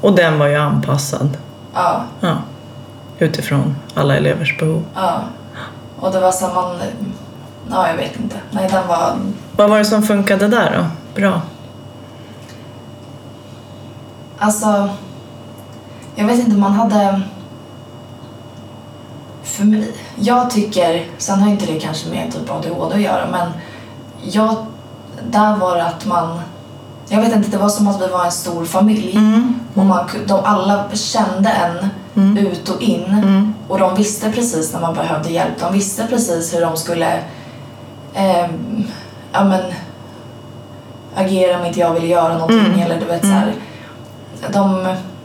Och 0.02 0.14
den 0.16 0.40
var 0.40 0.48
ju 0.48 0.56
anpassad. 0.56 1.38
Ja, 1.74 2.02
Ja. 2.20 2.38
Utifrån 3.20 3.76
alla 3.94 4.16
elevers 4.18 4.58
behov. 4.60 4.84
ja. 4.96 5.22
Och 6.00 6.12
det 6.12 6.20
var 6.20 6.32
så 6.32 6.48
här, 6.48 6.54
man... 6.54 6.76
Ja, 7.72 7.88
jag 7.88 7.96
vet 7.96 8.20
inte. 8.20 8.36
Nej, 8.52 8.68
den 8.72 8.88
var... 8.88 9.14
Vad 9.56 9.70
var 9.70 9.78
det 9.78 9.86
som 9.86 10.04
funkade 10.04 10.48
där 10.48 10.72
då? 10.78 10.86
Bra. 11.22 11.42
Alltså... 14.44 14.90
Jag 16.16 16.26
vet 16.26 16.40
inte, 16.40 16.58
man 16.58 16.72
hade... 16.72 17.22
För 19.44 19.64
mig... 19.64 19.92
Jag 20.16 20.50
tycker... 20.50 21.06
Sen 21.18 21.40
har 21.40 21.50
inte 21.50 21.66
det 21.66 21.80
kanske 21.80 22.10
med 22.10 22.34
typ 22.34 22.52
ADHD 22.52 22.96
att 22.96 23.02
göra, 23.02 23.28
men 23.32 23.52
jag... 24.22 24.56
Där 25.30 25.56
var 25.56 25.76
det 25.76 25.86
att 25.86 26.06
man... 26.06 26.40
Jag 27.10 27.22
vet 27.22 27.36
inte, 27.36 27.50
det 27.50 27.58
var 27.58 27.70
som 27.70 27.88
att 27.88 28.02
vi 28.02 28.08
var 28.08 28.26
en 28.26 28.32
stor 28.32 28.66
familj. 28.66 29.16
Mm. 29.16 29.60
Och 29.76 29.86
man, 29.86 30.10
de 30.28 30.40
alla 30.44 30.90
kände 30.94 31.50
en 31.50 31.90
Mm. 32.16 32.38
ut 32.38 32.70
och 32.70 32.82
in. 32.82 33.06
Mm. 33.06 33.54
Och 33.68 33.80
de 33.80 33.96
visste 33.96 34.32
precis 34.32 34.74
när 34.74 34.82
man 34.82 34.94
behövde 34.94 35.30
hjälp. 35.30 35.60
De 35.60 35.74
visste 35.74 36.08
precis 36.08 36.54
hur 36.54 36.62
de 36.62 36.78
skulle 36.78 37.20
ehm, 38.14 38.84
ja, 39.32 39.44
men, 39.44 39.62
agera 41.16 41.60
om 41.60 41.66
inte 41.66 41.80
jag 41.80 41.94
ville 41.94 42.08
göra 42.08 42.34
någonting. 42.34 42.60
Mm. 42.60 42.80
Eller 42.82 43.00
du 43.00 43.06
vet 43.06 43.22
så 43.22 43.28
här. 43.28 43.54
De, 44.52 44.84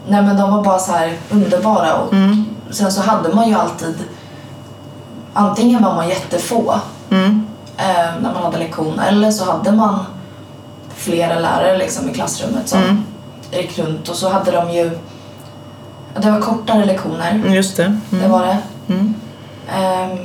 nej, 0.08 0.22
men 0.22 0.37
de 0.37 0.50
var 0.50 0.64
bara 0.64 0.78
så 0.78 0.92
här 0.92 1.12
underbara. 1.30 1.94
Och 1.94 2.12
Mm. 2.12 2.44
Sen 2.70 2.92
så 2.92 3.02
hade 3.02 3.34
man 3.34 3.48
ju 3.48 3.54
alltid... 3.54 3.94
Antingen 5.32 5.82
var 5.82 5.94
man 5.94 6.08
jättefå 6.08 6.75
Mm. 7.10 7.46
eh, 7.76 7.84
när 8.22 8.32
man 8.34 8.42
hade 8.42 8.58
lektion 8.58 8.98
eller 8.98 9.30
så 9.30 9.52
hade 9.52 9.72
man 9.72 9.98
flera 10.94 11.38
lärare 11.38 11.78
liksom, 11.78 12.10
i 12.10 12.14
klassrummet 12.14 12.68
som 12.68 12.82
Mm. 12.82 13.02
gick 13.52 13.78
runt 13.78 14.08
och 14.08 14.16
så 14.16 14.28
hade 14.28 14.50
de 14.50 14.70
ju 14.70 14.90
det 16.20 16.30
var 16.30 16.40
kortare 16.40 16.84
lektioner, 16.84 17.30
Mm, 17.30 17.52
Just 17.54 17.76
det. 17.76 17.84
Mm. 17.84 18.22
det 18.22 18.28
var 18.28 18.46
det. 18.46 18.58
Ehm, 19.72 20.18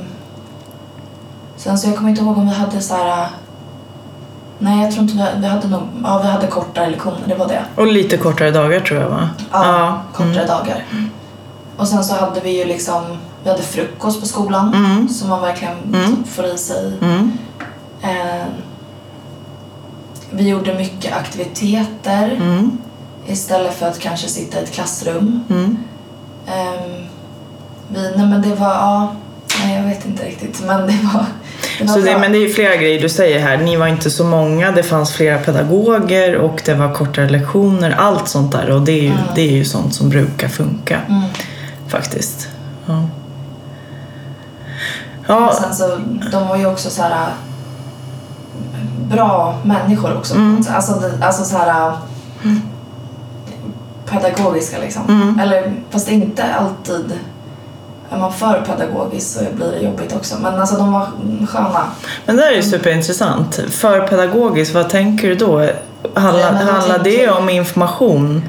sen 1.56 1.78
så 1.78 1.88
jag 1.88 1.96
kommer 1.96 2.10
inte 2.10 2.22
ihåg 2.22 2.38
om 2.38 2.48
vi 2.48 2.54
hade 2.54 2.80
så 2.80 2.94
här 2.94 3.26
Nej, 4.58 4.82
jag 4.84 4.92
tror 4.92 5.02
inte 5.02 5.14
vi, 5.14 5.40
vi 5.40 5.46
hade 5.46 5.68
nog... 5.68 5.80
Ja, 6.02 6.18
vi 6.22 6.28
hade 6.28 6.46
kortare 6.46 6.90
lektioner, 6.90 7.20
det 7.26 7.34
var 7.34 7.48
det. 7.48 7.64
Och 7.76 7.86
lite 7.86 8.16
kortare 8.16 8.50
dagar 8.50 8.80
tror 8.80 9.00
jag 9.00 9.08
va? 9.08 9.28
Ja, 9.52 10.00
kortare 10.12 10.34
mm. 10.34 10.46
dagar. 10.46 10.84
Och 11.76 11.88
sen 11.88 12.04
så 12.04 12.14
hade 12.14 12.40
vi 12.40 12.58
ju 12.58 12.64
liksom... 12.64 13.02
Vi 13.44 13.50
hade 13.50 13.62
frukost 13.62 14.20
på 14.20 14.26
skolan 14.26 14.74
Mm. 14.74 15.08
som 15.08 15.28
man 15.28 15.42
verkligen 15.42 15.76
Mm. 15.94 16.24
får 16.24 16.46
i 16.46 16.58
sig. 16.58 16.92
Mm. 17.02 17.32
Eh, 18.02 18.44
vi 20.30 20.48
gjorde 20.48 20.74
mycket 20.74 21.16
aktiviteter 21.16 22.30
Mm. 22.40 22.78
istället 23.26 23.74
för 23.74 23.86
att 23.86 23.98
kanske 23.98 24.28
sitta 24.28 24.60
i 24.60 24.62
ett 24.62 24.72
klassrum. 24.72 25.40
Ehm, 26.46 27.06
vi, 27.88 28.12
nej 28.16 28.26
men 28.26 28.42
det 28.42 28.54
var, 28.54 28.68
ja, 28.74 29.12
nej 29.64 29.76
jag 29.76 29.82
vet 29.84 30.06
inte 30.06 30.24
riktigt 30.24 30.62
men 30.66 30.86
det 30.86 30.98
var 31.14 31.26
Så 31.88 31.98
det, 32.00 32.18
men 32.18 32.32
det 32.32 32.38
är 32.38 32.40
ju 32.48 32.48
flera 32.52 32.76
grejer 32.76 33.00
du 33.02 33.08
säger 33.08 33.40
här. 33.40 33.56
Ni 33.56 33.76
var 33.76 33.86
inte 33.86 34.10
så 34.10 34.24
många, 34.24 34.70
det 34.72 34.82
fanns 34.82 35.12
flera 35.12 35.38
pedagoger 35.38 36.34
och 36.36 36.62
det 36.64 36.74
var 36.74 36.94
kortare 36.94 37.28
lektioner. 37.28 37.94
Allt 37.98 38.28
sånt 38.28 38.52
där. 38.52 38.70
Och 38.70 38.82
det 38.82 38.92
är 38.92 39.02
ju, 39.02 39.08
Mm. 39.08 39.20
det 39.34 39.40
är 39.40 39.52
ju 39.52 39.64
sånt 39.64 39.94
som 39.94 40.08
brukar 40.08 40.48
funka 40.48 40.98
Mm. 41.08 41.22
faktiskt. 41.88 42.48
Ja. 42.86 43.08
Och 45.26 45.32
Ja, 45.42 45.58
sen 45.62 45.74
så, 45.74 45.98
de 46.32 46.48
var 46.48 46.56
ju 46.56 46.66
också 46.66 46.90
så 46.90 47.02
här 47.02 47.28
bra 49.10 49.58
människor 49.64 50.16
också. 50.16 50.34
Mm. 50.34 50.64
Alltså, 50.70 51.02
alltså 51.20 51.44
så 51.44 51.56
här 51.58 51.88
äh, 51.88 51.94
pedagogiska 54.06 54.78
liksom. 54.78 55.02
Mm. 55.08 55.38
Eller 55.38 55.72
fast 55.90 56.08
inte 56.08 56.44
alltid 56.54 57.12
är 58.14 58.18
man 58.18 58.32
för 58.32 58.62
pedagogisk 58.66 59.38
så 59.38 59.44
blir 59.54 59.72
det 59.72 59.78
jobbigt 59.78 60.16
också. 60.16 60.36
Men 60.40 60.60
alltså 60.60 60.76
de 60.76 60.92
var 60.92 61.06
sköna. 61.46 61.86
men 62.26 62.36
det 62.36 62.42
här 62.42 62.52
är 62.52 62.56
ju 62.56 62.62
superintressant. 62.62 63.60
För 63.70 64.06
pedagogiskt, 64.06 64.74
vad 64.74 64.90
tänker 64.90 65.28
du 65.28 65.34
då? 65.34 65.68
Handlar, 66.14 66.52
vad 66.52 66.62
handlar 66.62 66.98
det 66.98 67.28
om 67.28 67.48
information? 67.48 68.42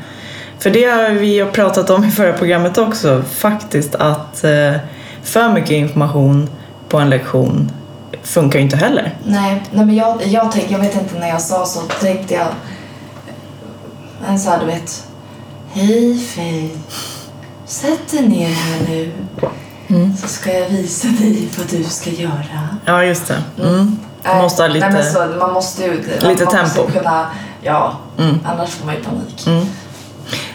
För 0.59 0.69
det 0.69 0.85
har 0.85 1.09
vi 1.09 1.27
ju 1.27 1.45
pratat 1.45 1.89
om 1.89 2.03
i 2.03 2.11
förra 2.11 2.33
programmet 2.33 2.77
också, 2.77 3.23
faktiskt 3.35 3.95
att 3.95 4.43
eh, 4.43 4.73
för 5.23 5.49
mycket 5.49 5.71
information 5.71 6.49
på 6.89 6.97
en 6.97 7.09
lektion 7.09 7.71
funkar 8.23 8.59
ju 8.59 8.65
inte 8.65 8.77
heller. 8.77 9.17
Nej, 9.23 9.63
nej 9.71 9.85
men 9.85 9.95
jag, 9.95 10.21
jag 10.25 10.51
tänkte, 10.51 10.73
jag 10.73 10.79
vet 10.79 10.95
inte 10.95 11.19
när 11.19 11.27
jag 11.27 11.41
sa 11.41 11.65
så 11.65 11.79
tänkte 11.79 12.33
jag 12.33 12.47
en 14.27 14.39
så 14.39 14.49
här 14.49 14.59
du 14.59 14.65
vet 14.65 15.07
Hej 15.73 16.17
Fej, 16.17 16.77
sätt 17.65 18.11
dig 18.11 18.27
ner 18.27 18.47
här 18.49 18.79
nu 18.89 19.11
Mm. 19.87 20.17
så 20.17 20.27
ska 20.27 20.53
jag 20.59 20.69
visa 20.69 21.07
dig 21.07 21.47
vad 21.57 21.67
du 21.67 21.83
ska 21.83 22.09
göra. 22.09 22.69
Ja, 22.85 23.03
just 23.03 23.27
det. 23.27 23.63
Mm. 23.63 23.97
Nej, 24.23 24.41
Måste 24.41 24.61
ha 24.63 24.67
lite- 24.67 24.89
nej, 24.89 25.03
så, 25.13 25.19
man 25.39 25.53
måste 25.53 25.83
ju 25.83 25.89
man, 25.91 25.99
lite 26.31 26.43
man 26.45 26.53
tempo. 26.53 26.81
Måste 26.83 26.97
kunna, 26.99 27.25
ja, 27.61 27.97
Mm. 28.17 28.39
annars 28.45 28.69
får 28.69 28.85
man 28.85 28.95
ju 28.95 29.01
panik. 29.01 29.47
Mm. 29.47 29.65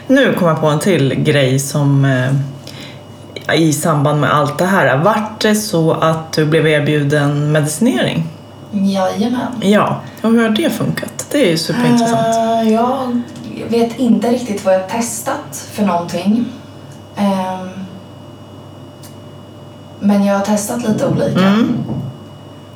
Nu 0.07 0.33
kom 0.35 0.49
jag 0.49 0.61
på 0.61 0.67
en 0.67 0.79
till 0.79 1.15
grej 1.15 1.59
som 1.59 2.05
eh, 2.05 3.61
i 3.61 3.73
samband 3.73 4.21
med 4.21 4.35
allt 4.35 4.59
det 4.59 4.67
här. 4.67 4.97
Vart 4.97 5.41
det 5.41 5.55
så 5.55 5.93
att 5.93 6.33
du 6.33 6.47
blev 6.47 6.67
erbjuden 6.67 7.53
medicinering? 7.53 8.27
Jajamän. 8.73 9.53
Ja, 9.61 10.01
och 10.23 10.31
hur 10.31 10.43
har 10.43 10.49
det 10.51 10.71
funkat? 10.71 11.27
Det 11.33 11.47
är 11.47 11.51
ju 11.51 11.59
superintressant. 11.59 12.27
Eh, 12.67 12.73
jag 12.73 13.23
vet 13.69 13.99
inte 13.99 14.31
riktigt 14.31 14.65
vad 14.65 14.75
jag 14.75 14.89
testat 14.89 15.69
för 15.73 15.83
någonting. 15.83 16.45
Ehm, 17.21 17.69
men 20.01 20.25
jag 20.25 20.35
har 20.39 20.45
testat 20.45 20.83
lite 20.89 21.07
olika. 21.07 21.41
Mm. 21.47 21.79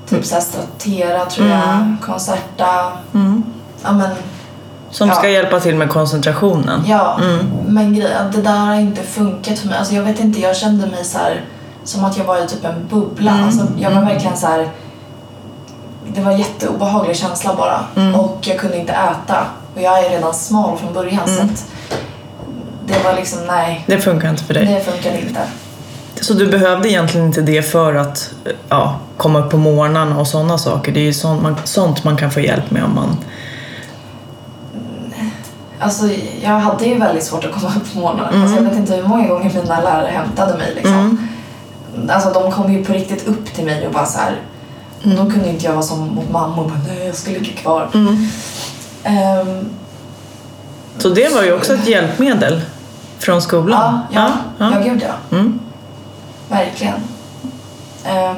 Typ 0.09 0.25
såhär 0.25 0.43
Stratera 0.43 1.25
tror 1.25 1.49
jag, 1.49 1.69
Mm. 1.69 1.97
Concerta. 2.03 2.93
Mm. 3.15 3.45
Ja 3.85 3.93
men, 3.93 4.11
Som 4.91 5.09
Ja. 5.09 5.15
ska 5.15 5.29
hjälpa 5.29 5.61
till 5.61 5.77
med 5.77 5.91
koncentrationen. 5.91 6.83
ja. 6.87 7.19
Mm. 7.23 7.47
Men 7.67 7.95
grejen, 7.95 8.31
det 8.33 8.43
där 8.43 8.57
har 8.57 8.75
inte 8.75 9.03
funkat 9.03 9.59
för 9.59 9.69
mig. 9.69 9.79
Alltså 9.79 9.95
jag 9.95 10.03
vet 10.03 10.21
inte, 10.21 10.41
jag 10.41 10.57
kände 10.57 10.87
mig 10.87 11.05
så 11.05 11.19
här 11.19 11.45
som 11.85 12.05
att 12.05 12.17
jag 12.17 12.25
var 12.25 12.45
i 12.45 12.49
typ 12.49 12.65
en 12.65 12.87
bubbla. 12.91 13.31
Mm. 13.31 13.45
Alltså 13.45 13.67
jag 13.79 13.91
var 13.91 13.97
Mm. 13.97 14.09
verkligen 14.09 14.37
så 14.37 14.47
här. 14.47 14.69
Det 16.15 16.21
var 16.21 16.33
en 16.33 16.39
jätteobehaglig 16.39 17.17
känsla 17.17 17.55
bara. 17.57 17.81
Mm. 17.97 18.15
Och 18.21 18.39
jag 18.41 18.59
kunde 18.59 18.79
inte 18.79 18.93
äta. 18.93 19.47
Och 19.75 19.83
jag 19.83 20.05
är 20.05 20.11
redan 20.11 20.35
smal 20.35 20.79
från 20.79 20.93
början 20.95 21.27
så 21.29 21.43
att 21.43 21.67
det 22.87 23.05
var 23.05 23.15
liksom, 23.17 23.39
nej. 23.47 23.85
Det 23.87 23.99
funkar 23.99 24.31
inte 24.31 24.45
för 24.45 24.55
dig. 24.55 24.67
Det 24.67 24.93
funkade 24.93 25.21
inte. 25.21 25.41
Så 26.21 26.35
du 26.35 26.47
behövde 26.47 26.89
egentligen 26.89 27.27
inte 27.27 27.41
det 27.41 27.63
för 27.63 27.95
att 27.95 28.31
ja, 28.69 28.99
komma 29.17 29.39
upp 29.39 29.51
på 29.51 29.57
morgnarna 29.57 30.21
och 30.21 30.29
sådana 30.29 30.59
saker. 30.59 30.93
Det 30.93 31.01
är 31.01 31.05
ju 31.05 31.13
sånt 31.13 31.43
man, 31.43 31.57
sånt 31.65 32.05
man 32.05 32.17
kan 32.17 32.31
få 32.31 32.41
hjälp 32.41 32.71
med 32.71 32.85
om 32.85 32.95
man... 32.95 33.17
Alltså 35.79 36.09
jag 36.43 36.51
hade 36.59 36.85
ju 36.85 36.99
väldigt 36.99 37.25
svårt 37.25 37.45
att 37.45 37.53
komma 37.53 37.73
upp 37.77 37.93
på 37.93 37.99
morgonen. 37.99 38.29
Mm. 38.29 38.43
Alltså, 38.43 38.57
jag 38.57 38.63
vet 38.65 38.77
inte 38.79 38.95
hur 38.95 39.03
många 39.09 39.29
gånger 39.29 39.51
mina 39.55 39.81
lärare 39.81 40.11
hämtade 40.11 40.59
mig 40.59 40.73
liksom. 40.75 40.95
Mm. 41.95 42.11
Alltså 42.11 42.33
de 42.33 42.53
kom 42.53 42.73
ju 42.73 42.85
på 42.85 42.93
riktigt 42.93 43.27
upp 43.27 43.55
till 43.55 43.65
mig 43.65 43.87
och 43.87 43.93
bara 43.93 44.07
så 44.07 44.19
här. 44.19 44.41
Mm. 45.05 45.17
Då 45.17 45.31
kunde 45.31 45.49
inte 45.49 45.65
jag 45.65 45.73
vara 45.73 45.83
som 45.83 46.09
mot 46.09 46.31
mamma 46.31 46.63
och 46.63 46.69
bara 46.69 46.81
nej 46.89 47.07
jag 47.07 47.15
ska 47.15 47.31
ligga 47.31 47.53
kvar. 47.53 47.89
Mm. 47.95 48.29
Ehm, 49.05 49.69
Så 50.99 51.09
det 51.09 51.35
var 51.35 51.43
ju 51.43 51.53
också 51.53 51.75
ett 51.75 51.87
hjälpmedel 51.89 52.61
från 53.25 53.43
skolan. 53.43 53.99
ja, 54.11 54.29
ja, 54.59 54.71
ja. 54.71 54.73
ja. 54.75 54.91
gud 54.93 55.03
ja. 55.09 55.37
Mm. 55.37 55.61
Verkligen. 56.49 56.95
Ehm, 58.05 58.37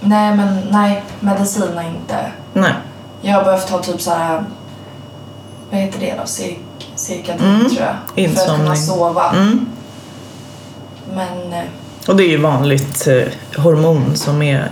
nej 0.00 0.36
men 0.36 0.58
nej, 0.70 1.04
medicin 1.20 1.62
är 1.78 1.88
inte. 1.88 2.16
Nej. 2.52 2.72
Jag 3.22 3.34
har 3.34 3.44
behövt 3.44 3.68
ta 3.68 3.78
typ 3.78 4.00
så 4.00 4.10
här. 4.10 4.44
Vad 5.70 5.80
heter 5.80 6.00
det 6.00 6.14
då? 6.20 6.26
Cirk, 6.26 6.58
cirkadin 6.94 7.46
Mm. 7.46 7.60
tror 7.70 7.80
jag. 7.82 7.94
För 8.30 8.40
att 8.40 8.46
kunna 8.46 8.74
Insomning. 8.74 8.76
sova. 8.76 9.30
Mm. 9.30 9.66
Men 11.14 11.52
eh, 11.52 11.64
Och 12.08 12.16
det 12.16 12.24
är 12.24 12.28
ju 12.28 12.36
vanligt 12.40 13.06
eh, 13.06 13.62
hormon 13.62 14.16
som 14.16 14.42
är 14.42 14.70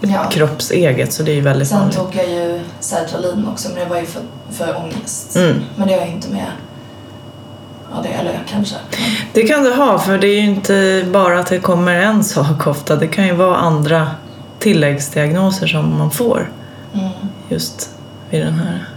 ja. 0.00 0.24
kroppseget 0.30 1.12
så 1.12 1.22
det 1.22 1.30
är 1.30 1.34
ju 1.34 1.40
väldigt 1.40 1.68
Sen 1.68 1.78
vanligt. 1.78 1.96
tog 1.96 2.14
jag 2.16 2.28
ju 2.30 2.60
sertralin 2.80 3.48
också 3.52 3.68
men 3.68 3.78
det 3.78 3.90
var 3.90 3.96
ju 4.00 4.06
för, 4.06 4.22
för 4.50 4.76
ångest. 4.76 5.36
Mm. 5.36 5.60
Men 5.76 5.88
det 5.88 5.94
har 5.94 6.00
jag 6.00 6.08
inte 6.10 6.28
med. 6.28 6.46
Ja, 7.94 8.00
det, 8.02 8.08
eller 8.08 8.42
kanske. 8.48 8.74
Det 9.32 9.42
kan 9.42 9.62
du 9.64 9.74
ha 9.74 9.98
för 9.98 10.18
det 10.18 10.26
är 10.26 10.40
ju 10.40 10.46
inte 10.50 11.04
bara 11.12 11.40
att 11.40 11.46
det 11.46 11.58
kommer 11.58 11.94
en 11.94 12.24
sak 12.24 12.66
ofta. 12.66 12.96
Det 12.96 13.08
kan 13.08 13.26
ju 13.26 13.34
vara 13.34 13.56
andra 13.56 14.10
tilläggsdiagnoser 14.58 15.66
som 15.66 15.98
man 15.98 16.10
får 16.10 16.52
Mm. 16.94 17.08
just 17.48 17.90
vid 18.30 18.40
den 18.46 18.54
här. 18.54 18.88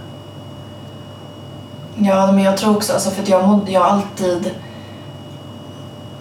Ja, 1.96 2.32
men 2.32 2.44
jag 2.44 2.56
tror 2.56 2.76
också, 2.76 2.92
alltså, 2.92 3.10
för 3.10 3.30
jag, 3.30 3.48
mådde, 3.48 3.72
jag 3.72 3.80
har 3.80 3.88
alltid... 3.90 4.50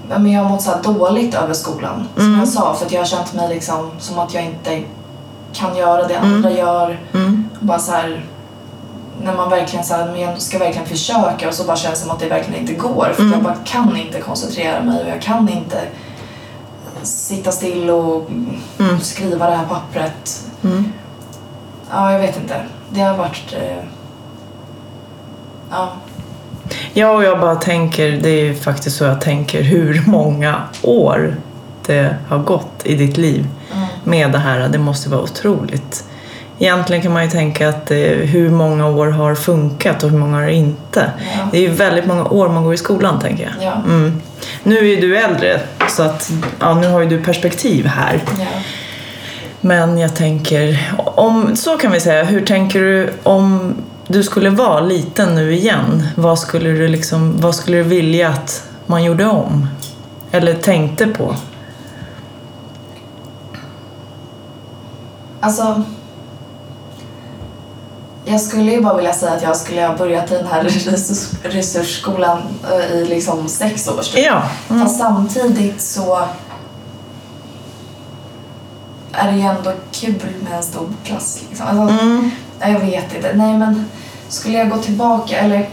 Men 0.07 0.31
jag 0.31 0.43
har 0.43 0.49
mått 0.49 0.61
så 0.61 0.71
här 0.71 0.83
dåligt 0.83 1.35
över 1.35 1.53
skolan, 1.53 2.07
som 2.15 2.25
Mm. 2.25 2.39
jag 2.39 2.47
sa. 2.47 2.73
För 2.73 2.85
att 2.85 2.91
jag 2.91 2.99
har 2.99 3.05
känt 3.05 3.33
mig 3.33 3.49
liksom 3.49 3.91
som 3.99 4.19
att 4.19 4.33
jag 4.33 4.43
inte 4.45 4.81
kan 5.53 5.77
göra 5.77 6.07
det 6.07 6.13
Mm. 6.13 6.33
andra 6.35 6.51
gör. 6.51 6.99
Mm. 7.13 7.49
Bara 7.59 7.79
så 7.79 7.91
här, 7.91 8.25
när 9.23 9.35
man 9.35 9.49
verkligen 9.49 9.85
så 9.85 9.93
här, 9.93 10.05
men 10.11 10.21
jag 10.21 10.41
ska 10.41 10.57
verkligen 10.59 10.87
försöka 10.87 11.47
och 11.47 11.53
så 11.53 11.63
bara 11.63 11.77
känns 11.77 11.93
det 11.99 12.01
som 12.05 12.11
att 12.11 12.19
det 12.19 12.27
verkligen 12.29 12.59
inte 12.61 12.73
går. 12.73 13.11
För 13.15 13.21
Mm. 13.21 13.33
jag 13.33 13.43
bara 13.43 13.55
kan 13.65 13.97
inte 13.97 14.19
koncentrera 14.21 14.83
mig 14.83 15.03
och 15.03 15.09
jag 15.09 15.21
kan 15.21 15.49
inte 15.49 15.77
sitta 17.03 17.51
still 17.51 17.89
och 17.89 18.29
Mm. 18.79 18.99
skriva 18.99 19.49
det 19.49 19.55
här 19.55 19.65
pappret. 19.65 20.43
Mm. 20.63 20.93
Ja, 21.91 22.11
jag 22.11 22.19
vet 22.19 22.37
inte. 22.37 22.55
Det 22.89 23.01
har 23.01 23.17
varit... 23.17 23.53
Eh, 23.53 23.83
ja. 25.71 25.89
Ja, 26.93 27.11
och 27.11 27.23
jag 27.23 27.39
bara 27.39 27.55
tänker, 27.55 28.11
det 28.11 28.29
är 28.29 28.43
ju 28.43 28.55
faktiskt 28.55 28.97
så 28.97 29.03
jag 29.03 29.21
tänker 29.21 29.61
hur 29.61 30.03
många 30.07 30.55
år 30.81 31.35
det 31.85 32.15
har 32.29 32.37
gått 32.37 32.71
i 32.83 32.95
ditt 32.95 33.17
liv 33.17 33.47
Mm. 33.73 33.87
med 34.03 34.31
det 34.31 34.37
här. 34.37 34.69
Det 34.69 34.77
måste 34.77 35.09
vara 35.09 35.21
otroligt. 35.21 36.05
Egentligen 36.61 37.01
kan 37.01 37.13
man 37.13 37.23
ju 37.23 37.29
tänka 37.29 37.69
att 37.69 37.91
eh, 37.91 37.97
hur 37.97 38.49
många 38.49 38.87
år 38.87 39.07
har 39.07 39.35
funkat 39.35 40.03
och 40.03 40.09
hur 40.09 40.17
många 40.17 40.37
har 40.37 40.47
inte. 40.47 41.11
Ja. 41.17 41.47
Det 41.51 41.57
är 41.57 41.61
ju 41.61 41.69
väldigt 41.69 42.05
många 42.05 42.25
år 42.25 42.49
man 42.49 42.63
går 42.63 42.73
i 42.73 42.77
skolan 42.77 43.19
tänker 43.19 43.43
jag. 43.43 43.67
Ja. 43.67 43.73
Mm. 43.85 44.21
Nu 44.63 44.77
är 44.77 44.83
ju 44.83 44.95
du 44.95 45.17
äldre 45.17 45.59
så 45.89 46.03
att 46.03 46.31
ja, 46.59 46.73
nu 46.73 46.87
har 46.87 46.99
ju 46.99 47.09
du 47.09 47.23
perspektiv 47.23 47.85
här. 47.85 48.19
ja. 48.39 48.45
Men 49.61 49.97
jag 49.97 50.15
tänker, 50.15 50.93
om, 50.97 51.55
så 51.55 51.77
kan 51.77 51.91
vi 51.91 51.99
säga, 51.99 52.23
hur 52.23 52.45
tänker 52.45 52.79
du 52.79 53.13
om 53.23 53.75
du 54.07 54.23
skulle 54.23 54.49
vara 54.49 54.79
liten 54.79 55.35
nu 55.35 55.53
igen? 55.53 56.07
Vad 56.15 56.39
skulle 56.39 56.69
du, 56.69 56.87
liksom, 56.87 57.41
vad 57.41 57.55
skulle 57.55 57.77
du 57.77 57.83
vilja 57.83 58.29
att 58.29 58.63
man 58.85 59.03
gjorde 59.03 59.25
om? 59.25 59.67
Eller 60.31 60.53
tänkte 60.53 61.07
på? 61.07 61.35
Alltså... 65.39 65.83
Jag 68.31 68.41
skulle 68.41 68.71
ju 68.71 68.81
bara 68.81 68.95
vilja 68.95 69.13
säga 69.13 69.31
att 69.31 69.41
jag 69.41 69.57
skulle 69.57 69.87
ha 69.87 69.97
börjat 69.97 70.31
i 70.31 70.33
den 70.33 70.47
här 70.47 70.63
resurs, 70.85 71.31
resursskolan 71.43 72.41
eh, 72.71 72.95
i 72.97 73.05
liksom 73.05 73.47
sex 73.47 73.87
års 73.87 74.09
tid. 74.09 74.23
Ja. 74.25 74.43
Mm. 74.69 74.81
Fast 74.83 74.99
samtidigt 74.99 75.81
så 75.81 76.27
är 79.11 79.31
det 79.31 79.37
ju 79.37 79.43
ändå 79.43 79.73
kul 79.91 80.33
med 80.43 80.57
en 80.57 80.63
stor 80.63 80.89
klass. 81.03 81.41
Liksom. 81.49 81.67
Alltså, 81.67 82.05
Mm. 82.05 82.31
Jag 82.59 82.79
vet 82.79 83.15
inte. 83.15 83.33
Nej, 83.33 83.57
men 83.57 83.85
skulle 84.27 84.57
jag 84.57 84.69
gå 84.69 84.77
tillbaka 84.77 85.37
eller, 85.37 85.69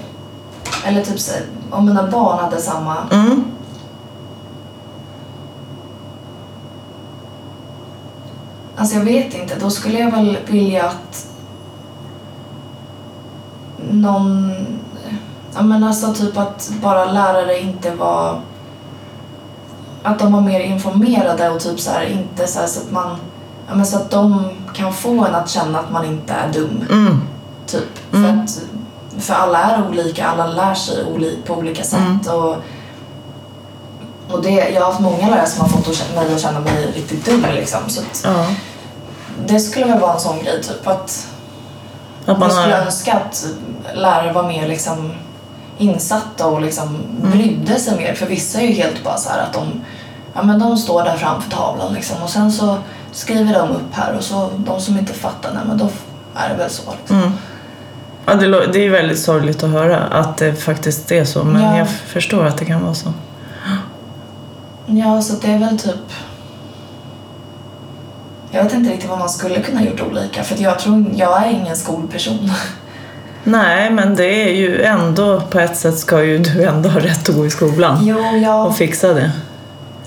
eller 0.85 1.05
typ 1.05 1.19
om 1.71 1.87
mina 1.87 2.11
barn 2.11 2.39
hade 2.39 2.61
samma... 2.61 2.97
Mm. 3.13 3.45
Alltså 8.77 8.97
jag 8.97 9.05
vet 9.05 9.35
inte. 9.35 9.55
Då 9.61 9.71
skulle 9.71 9.99
jag 9.99 10.11
väl 10.11 10.39
vilja 10.47 10.85
att 10.85 11.28
någon... 13.93 14.53
Ja 15.55 15.63
men 15.63 15.85
alltså 15.85 16.13
typ 16.13 16.37
att 16.39 16.73
bara 16.83 17.05
lärare 17.05 17.59
inte 17.59 17.91
var... 17.91 18.41
Att 20.03 20.19
de 20.19 20.33
var 20.33 20.41
mer 20.41 20.61
informerade 20.61 21.51
och 21.51 21.61
typ 21.61 21.81
så 21.81 21.91
här 21.91 22.05
inte 22.05 22.47
så 22.47 22.61
här 22.61 22.67
så 22.67 22.81
att 22.81 22.91
man... 22.91 23.17
Ja 23.69 23.75
men 23.75 23.87
så 23.87 23.97
att 23.97 24.11
de 24.11 24.51
kan 24.75 24.93
få 24.93 25.25
en 25.25 25.35
att 25.35 25.51
känna 25.51 25.79
att 25.79 25.93
man 25.93 26.05
inte 26.05 26.33
är 26.33 26.53
dum. 26.53 26.85
Mm. 26.91 27.21
Typ. 27.67 28.15
Mm. 28.15 28.25
För, 28.25 28.43
att, 28.43 28.61
för 29.25 29.35
alla 29.35 29.59
är 29.59 29.89
olika, 29.89 30.27
alla 30.27 30.47
lär 30.47 30.75
sig 30.75 31.05
oli, 31.15 31.39
på 31.47 31.55
olika 31.55 31.85
sätt. 31.85 32.27
Mm. 32.27 32.41
Och, 32.41 32.57
och 34.31 34.43
det, 34.43 34.51
jag 34.51 34.81
har 34.81 34.87
haft 34.87 35.01
många 35.01 35.29
lärare 35.29 35.47
som 35.47 35.61
har 35.61 35.69
fått 35.69 36.15
mig 36.15 36.35
att 36.35 36.41
känna 36.41 36.61
mig 36.61 36.93
riktigt 36.95 37.25
dum. 37.25 37.45
Liksom. 37.55 37.81
Så 37.89 38.01
att, 38.01 38.27
det 39.47 39.61
skulle 39.61 39.87
väl 39.87 40.01
vara 40.01 40.15
en 40.15 40.21
sån 40.21 40.39
grej, 40.39 40.63
typ 40.63 40.87
att 40.87 41.29
Att 42.33 42.39
man 42.39 42.49
jag 42.49 42.59
skulle 42.59 42.75
har... 42.75 42.83
önska 42.85 43.13
att 43.15 43.47
lärare 43.95 44.33
var 44.33 44.43
mer 44.43 44.69
liksom, 44.69 45.13
insatta 45.79 46.47
och 46.47 46.61
liksom 46.63 46.89
Mm. 46.89 47.31
brydde 47.31 47.75
sig 47.81 47.97
mer. 47.97 48.15
För 48.15 48.27
vissa 48.27 48.61
är 48.61 48.67
ju 48.67 48.73
helt 48.73 49.05
bara 49.05 49.17
så 49.17 49.31
här 49.31 49.39
att 49.43 49.53
de, 49.53 49.81
ja, 50.35 50.43
men 50.43 50.59
de 50.59 50.77
står 50.77 51.05
där 51.05 51.17
framför 51.17 51.51
tavlan 51.51 51.95
liksom, 51.95 52.23
och 52.23 52.31
sen 52.31 52.53
så 52.53 52.77
skriver 53.13 53.55
de 53.55 53.69
upp 53.71 53.93
här 53.95 54.17
och 54.17 54.25
så 54.25 54.51
de 54.57 54.81
som 54.81 54.99
inte 54.99 55.13
fattar, 55.13 55.51
nej, 55.55 55.63
men 55.69 55.79
då 55.79 55.89
är 56.35 56.49
det 56.49 56.55
väl 56.55 56.71
så. 56.71 56.83
Liksom. 57.01 57.17
Mm. 57.17 57.33
Ja, 58.27 58.35
det, 58.35 58.67
det 58.73 58.87
är 58.87 58.91
väldigt 58.91 59.21
sorgligt 59.21 59.63
att 59.63 59.71
höra 59.71 59.99
att 60.01 60.37
det 60.37 60.55
faktiskt 60.55 61.13
är 61.13 61.25
så, 61.25 61.45
men 61.45 61.63
Ja. 61.63 61.79
jag 61.79 61.89
förstår 61.91 62.45
att 62.47 62.57
det 62.59 62.65
kan 62.65 62.83
vara 62.83 62.95
så. 62.95 63.13
Ja, 64.87 65.23
så 65.23 65.35
det 65.41 65.53
är 65.53 65.59
väl 65.59 65.79
typ... 65.79 66.13
Jag 68.51 68.65
vet 68.65 68.75
inte 68.75 68.91
riktigt 68.91 69.11
vad 69.11 69.19
man 69.19 69.29
skulle 69.29 69.63
kunna 69.63 69.83
gjort 69.85 70.01
olika 70.03 70.43
för 70.43 70.63
jag 70.63 70.79
tror 70.79 71.05
jag 71.15 71.47
är 71.47 71.51
ingen 71.51 71.77
skolperson. 71.77 72.51
Nej, 73.45 73.91
men 73.91 74.17
det 74.17 74.49
är 74.49 74.53
ju 74.55 74.83
ändå, 74.83 75.41
på 75.41 75.61
ett 75.61 75.77
sätt 75.77 75.99
ska 75.99 76.25
ju 76.25 76.39
du 76.39 76.65
ändå 76.65 76.89
ha 76.89 77.01
rätt 77.01 77.29
att 77.29 77.35
gå 77.35 77.47
i 77.47 77.51
skolan 77.51 77.99
Jo, 78.03 78.19
jag... 78.19 78.67
och 78.67 78.77
fixa 78.77 79.15
det. 79.15 79.31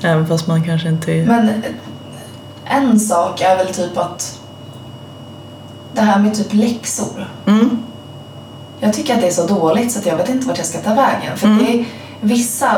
Även 0.01 0.27
fast 0.27 0.47
man 0.47 0.63
kanske 0.63 0.89
inte 0.89 1.11
är... 1.11 1.25
Men 1.25 1.63
en 2.65 2.99
sak 2.99 3.41
är 3.41 3.57
väl 3.57 3.73
typ 3.73 3.97
att 3.97 4.39
det 5.93 6.01
här 6.01 6.19
med 6.19 6.35
typ 6.35 6.53
läxor. 6.53 7.29
Mm. 7.45 7.79
Jag 8.79 8.93
tycker 8.93 9.13
att 9.15 9.21
det 9.21 9.27
är 9.27 9.31
så 9.31 9.47
dåligt 9.47 9.91
så 9.91 9.99
att 9.99 10.05
jag 10.05 10.17
vet 10.17 10.29
inte 10.29 10.47
vart 10.47 10.57
jag 10.57 10.67
ska 10.67 10.77
ta 10.79 10.93
vägen. 10.93 11.37
För 11.37 11.47
Mm. 11.47 11.59
det 11.65 11.73
är 11.73 11.85
vissa, 12.21 12.77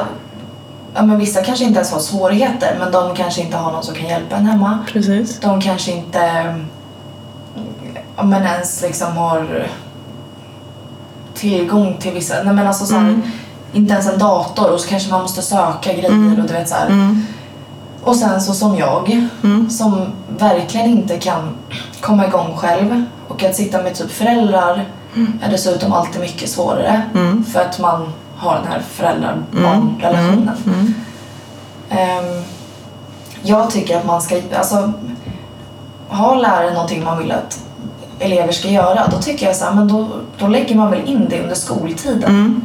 ja 0.93 1.01
men 1.01 1.17
vissa 1.19 1.43
kanske 1.43 1.65
inte 1.65 1.77
ens 1.77 1.91
har 1.91 1.99
svårigheter 1.99 2.75
men 2.79 2.91
de 2.91 3.15
kanske 3.15 3.41
inte 3.41 3.57
har 3.57 3.71
någon 3.71 3.83
som 3.83 3.95
kan 3.95 4.07
hjälpa 4.07 4.35
en 4.35 4.45
hemma. 4.45 4.79
Precis. 4.93 5.39
De 5.39 5.61
kanske 5.61 5.91
inte 5.91 6.55
ja, 8.15 8.23
men 8.23 8.43
ens 8.43 8.81
liksom 8.81 9.17
har 9.17 9.67
tillgång 11.33 11.97
till 11.99 12.11
vissa, 12.13 12.35
nej 12.43 12.53
men 12.53 12.67
alltså 12.67 12.85
så 12.85 12.95
Mm. 12.95 13.21
inte 13.73 13.93
ens 13.93 14.07
en 14.09 14.19
dator 14.19 14.71
och 14.71 14.79
så 14.79 14.89
kanske 14.89 15.11
man 15.11 15.21
måste 15.21 15.41
söka 15.41 15.93
grejer 15.93 16.09
Mm. 16.09 16.41
och 16.41 16.47
du 16.47 16.53
vet 16.53 16.69
så 16.69 16.75
här. 16.75 16.87
Mm. 16.87 17.25
Och 18.03 18.15
sen 18.15 18.41
så 18.41 18.53
som 18.53 18.77
jag 18.77 19.27
Mm. 19.43 19.69
som 19.69 20.05
verkligen 20.37 20.87
inte 20.89 21.17
kan 21.19 21.49
komma 22.01 22.27
igång 22.27 22.57
själv 22.57 23.03
och 23.27 23.43
att 23.43 23.55
sitta 23.55 23.81
med 23.83 23.95
typ 23.95 24.11
föräldrar 24.11 24.85
är 25.41 25.51
dessutom 25.51 25.93
alltid 25.93 26.21
mycket 26.21 26.49
svårare 26.49 27.01
Mm. 27.15 27.43
för 27.43 27.61
att 27.61 27.79
man 27.79 28.13
har 28.43 28.55
den 28.55 28.67
här 28.67 28.79
föräldrar-barn-relationen. 28.79 30.57
Mm. 30.65 30.93
Ehm, 31.89 32.43
jag 33.41 33.71
tycker 33.71 33.97
att 33.97 34.05
man 34.05 34.21
ska, 34.21 34.41
alltså 34.57 34.93
har 36.07 36.35
lärare 36.35 36.73
någonting 36.73 37.03
man 37.03 37.19
vill 37.19 37.31
att 37.31 37.63
elever 38.19 38.51
ska 38.51 38.67
göra 38.67 39.07
då 39.11 39.17
tycker 39.17 39.45
jag 39.45 39.55
så 39.55 39.65
här, 39.65 39.73
men 39.73 39.87
då, 39.87 40.07
då 40.37 40.47
lägger 40.47 40.75
man 40.75 40.91
väl 40.91 41.09
in 41.09 41.27
det 41.29 41.41
under 41.41 41.55
skoltiden. 41.55 42.29
Mm. 42.29 42.61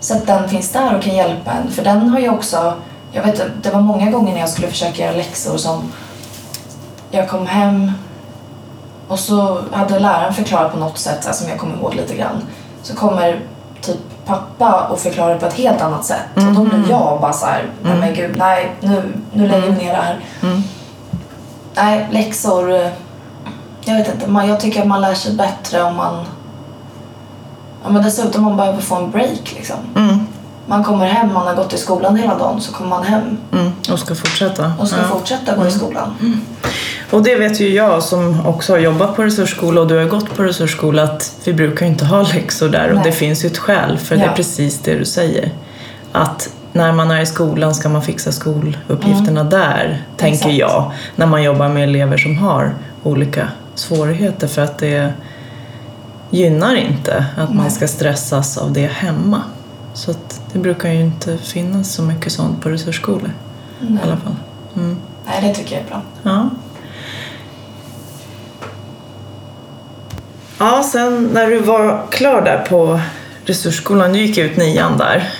Så 0.00 0.16
att 0.16 0.26
den 0.26 0.48
finns 0.48 0.72
där 0.72 0.96
och 0.96 1.02
kan 1.02 1.16
hjälpa 1.16 1.52
en. 1.52 1.70
För 1.70 1.84
den 1.84 2.08
har 2.08 2.18
ju 2.18 2.28
också, 2.30 2.74
jag 3.12 3.22
vet 3.22 3.42
det 3.62 3.70
var 3.70 3.80
många 3.80 4.10
gånger 4.10 4.32
när 4.32 4.40
jag 4.40 4.48
skulle 4.48 4.68
försöka 4.68 5.02
göra 5.02 5.16
läxor 5.16 5.56
som 5.56 5.82
jag 7.10 7.28
kom 7.28 7.46
hem 7.46 7.92
och 9.08 9.18
så 9.18 9.62
hade 9.72 9.98
läraren 9.98 10.34
förklarat 10.34 10.72
på 10.72 10.78
något 10.78 10.98
sätt, 10.98 11.22
så 11.22 11.28
här, 11.28 11.36
som 11.36 11.48
jag 11.48 11.58
kommer 11.58 11.76
ihåg 11.76 11.94
lite 11.94 12.14
grann. 12.14 12.42
Så 12.82 12.96
kommer 12.96 13.40
typ 13.80 14.00
pappa 14.26 14.86
och 14.90 14.98
förklarar 14.98 15.38
på 15.38 15.46
ett 15.46 15.54
helt 15.54 15.80
annat 15.82 16.04
sätt. 16.04 16.24
Och 16.34 16.42
då 16.42 16.64
blir 16.64 16.90
jag 16.90 17.20
bara 17.20 17.32
så 17.32 17.46
här, 17.46 17.70
nej 17.82 17.96
men 18.00 18.14
gud, 18.14 18.36
nej 18.36 18.72
nu, 18.80 19.12
nu 19.32 19.48
lägger 19.48 19.70
vi 19.70 19.84
ner 19.84 19.92
det 19.92 20.02
här. 20.02 20.20
Mm. 20.42 20.62
Nej, 21.74 22.08
läxor, 22.10 22.72
eh, 22.72 22.88
jag 23.84 23.94
vet 23.94 24.14
inte, 24.14 24.26
man, 24.30 24.48
jag 24.48 24.60
tycker 24.60 24.80
att 24.80 24.86
man 24.86 25.00
lär 25.00 25.14
sig 25.14 25.34
bättre 25.34 25.82
om 25.82 25.96
man 25.96 26.24
Ja, 27.84 27.90
men 27.90 28.02
dessutom 28.02 28.42
man 28.42 28.56
behöver 28.56 28.80
få 28.80 28.94
en 28.96 29.10
break 29.10 29.52
liksom. 29.56 29.76
Mm. 29.96 30.26
Man 30.66 30.84
kommer 30.84 31.06
hem, 31.06 31.32
man 31.34 31.46
har 31.46 31.54
gått 31.54 31.72
i 31.72 31.78
skolan 31.78 32.16
hela 32.16 32.38
dagen, 32.38 32.60
så 32.60 32.72
kommer 32.72 32.90
man 32.90 33.02
hem 33.04 33.36
Mm. 33.52 33.72
Och 33.92 33.98
ska 33.98 34.14
fortsätta. 34.14 34.72
och 34.80 34.88
ska 34.88 34.96
Ja. 35.00 35.02
fortsätta 35.08 35.56
gå 35.56 35.66
i 35.66 35.70
skolan. 35.70 36.14
Och 37.10 37.22
det 37.22 37.34
vet 37.36 37.60
ju 37.60 37.68
jag 37.68 38.02
som 38.02 38.46
också 38.46 38.72
har 38.72 38.78
jobbat 38.78 39.16
på 39.16 39.22
resursskola 39.22 39.80
och 39.80 39.86
du 39.88 39.96
har 39.98 40.04
gått 40.04 40.36
på 40.36 40.42
resursskola 40.42 41.02
att 41.02 41.36
vi 41.44 41.52
brukar 41.52 41.86
inte 41.86 42.04
ha 42.04 42.22
läxor 42.34 42.68
där 42.68 42.88
och 42.88 42.94
Nej. 42.94 43.04
det 43.04 43.12
finns 43.12 43.44
ju 43.44 43.46
ett 43.46 43.58
skäl 43.58 43.98
för 43.98 44.16
det 44.16 44.22
Ja. 44.24 44.30
är 44.30 44.36
precis 44.36 44.78
det 44.78 44.94
du 44.94 45.04
säger. 45.04 45.52
Att 46.12 46.50
när 46.72 46.92
man 46.92 47.10
är 47.10 47.20
i 47.20 47.26
skolan 47.26 47.74
ska 47.74 47.88
man 47.88 48.02
fixa 48.02 48.32
skoluppgifterna 48.32 49.44
där, 49.44 50.02
tänker 50.16 50.44
Mm. 50.44 50.56
Exakt. 50.56 50.74
jag. 50.74 50.92
När 51.16 51.26
man 51.26 51.42
jobbar 51.42 51.68
med 51.68 51.84
elever 51.84 52.16
som 52.16 52.38
har 52.38 52.74
olika 53.02 53.48
svårigheter 53.74 54.46
för 54.46 54.62
att 54.62 54.78
det 54.78 55.12
gynnar 56.30 56.76
inte 56.76 57.24
att 57.36 57.48
man 57.54 57.64
Nej. 57.64 57.70
ska 57.70 57.88
stressas 57.88 58.58
av 58.58 58.72
det 58.72 58.86
hemma. 58.86 59.42
Så 59.94 60.14
det 60.52 60.58
brukar 60.58 60.88
ju 60.88 61.00
inte 61.00 61.38
finnas 61.38 61.92
så 61.92 62.02
mycket 62.02 62.32
sånt 62.32 62.62
på 62.62 62.68
resursskolor 62.68 63.30
i 63.80 63.98
alla 64.02 64.16
fall. 64.16 64.34
Mm. 64.76 64.96
Nej, 65.26 65.48
det 65.48 65.54
tycker 65.54 65.74
jag 65.76 65.84
är 65.84 65.88
bra. 65.88 66.02
Ja. 66.22 66.50
Ja, 70.58 70.82
sen 70.92 71.30
när 71.32 71.50
du 71.50 71.58
var 71.58 72.06
klar 72.10 72.42
där 72.42 72.66
på 72.68 73.00
resursskolan, 73.44 74.12
du 74.12 74.18
gick 74.18 74.38
ut 74.38 74.56
nian 74.56 74.98
där. 74.98 75.30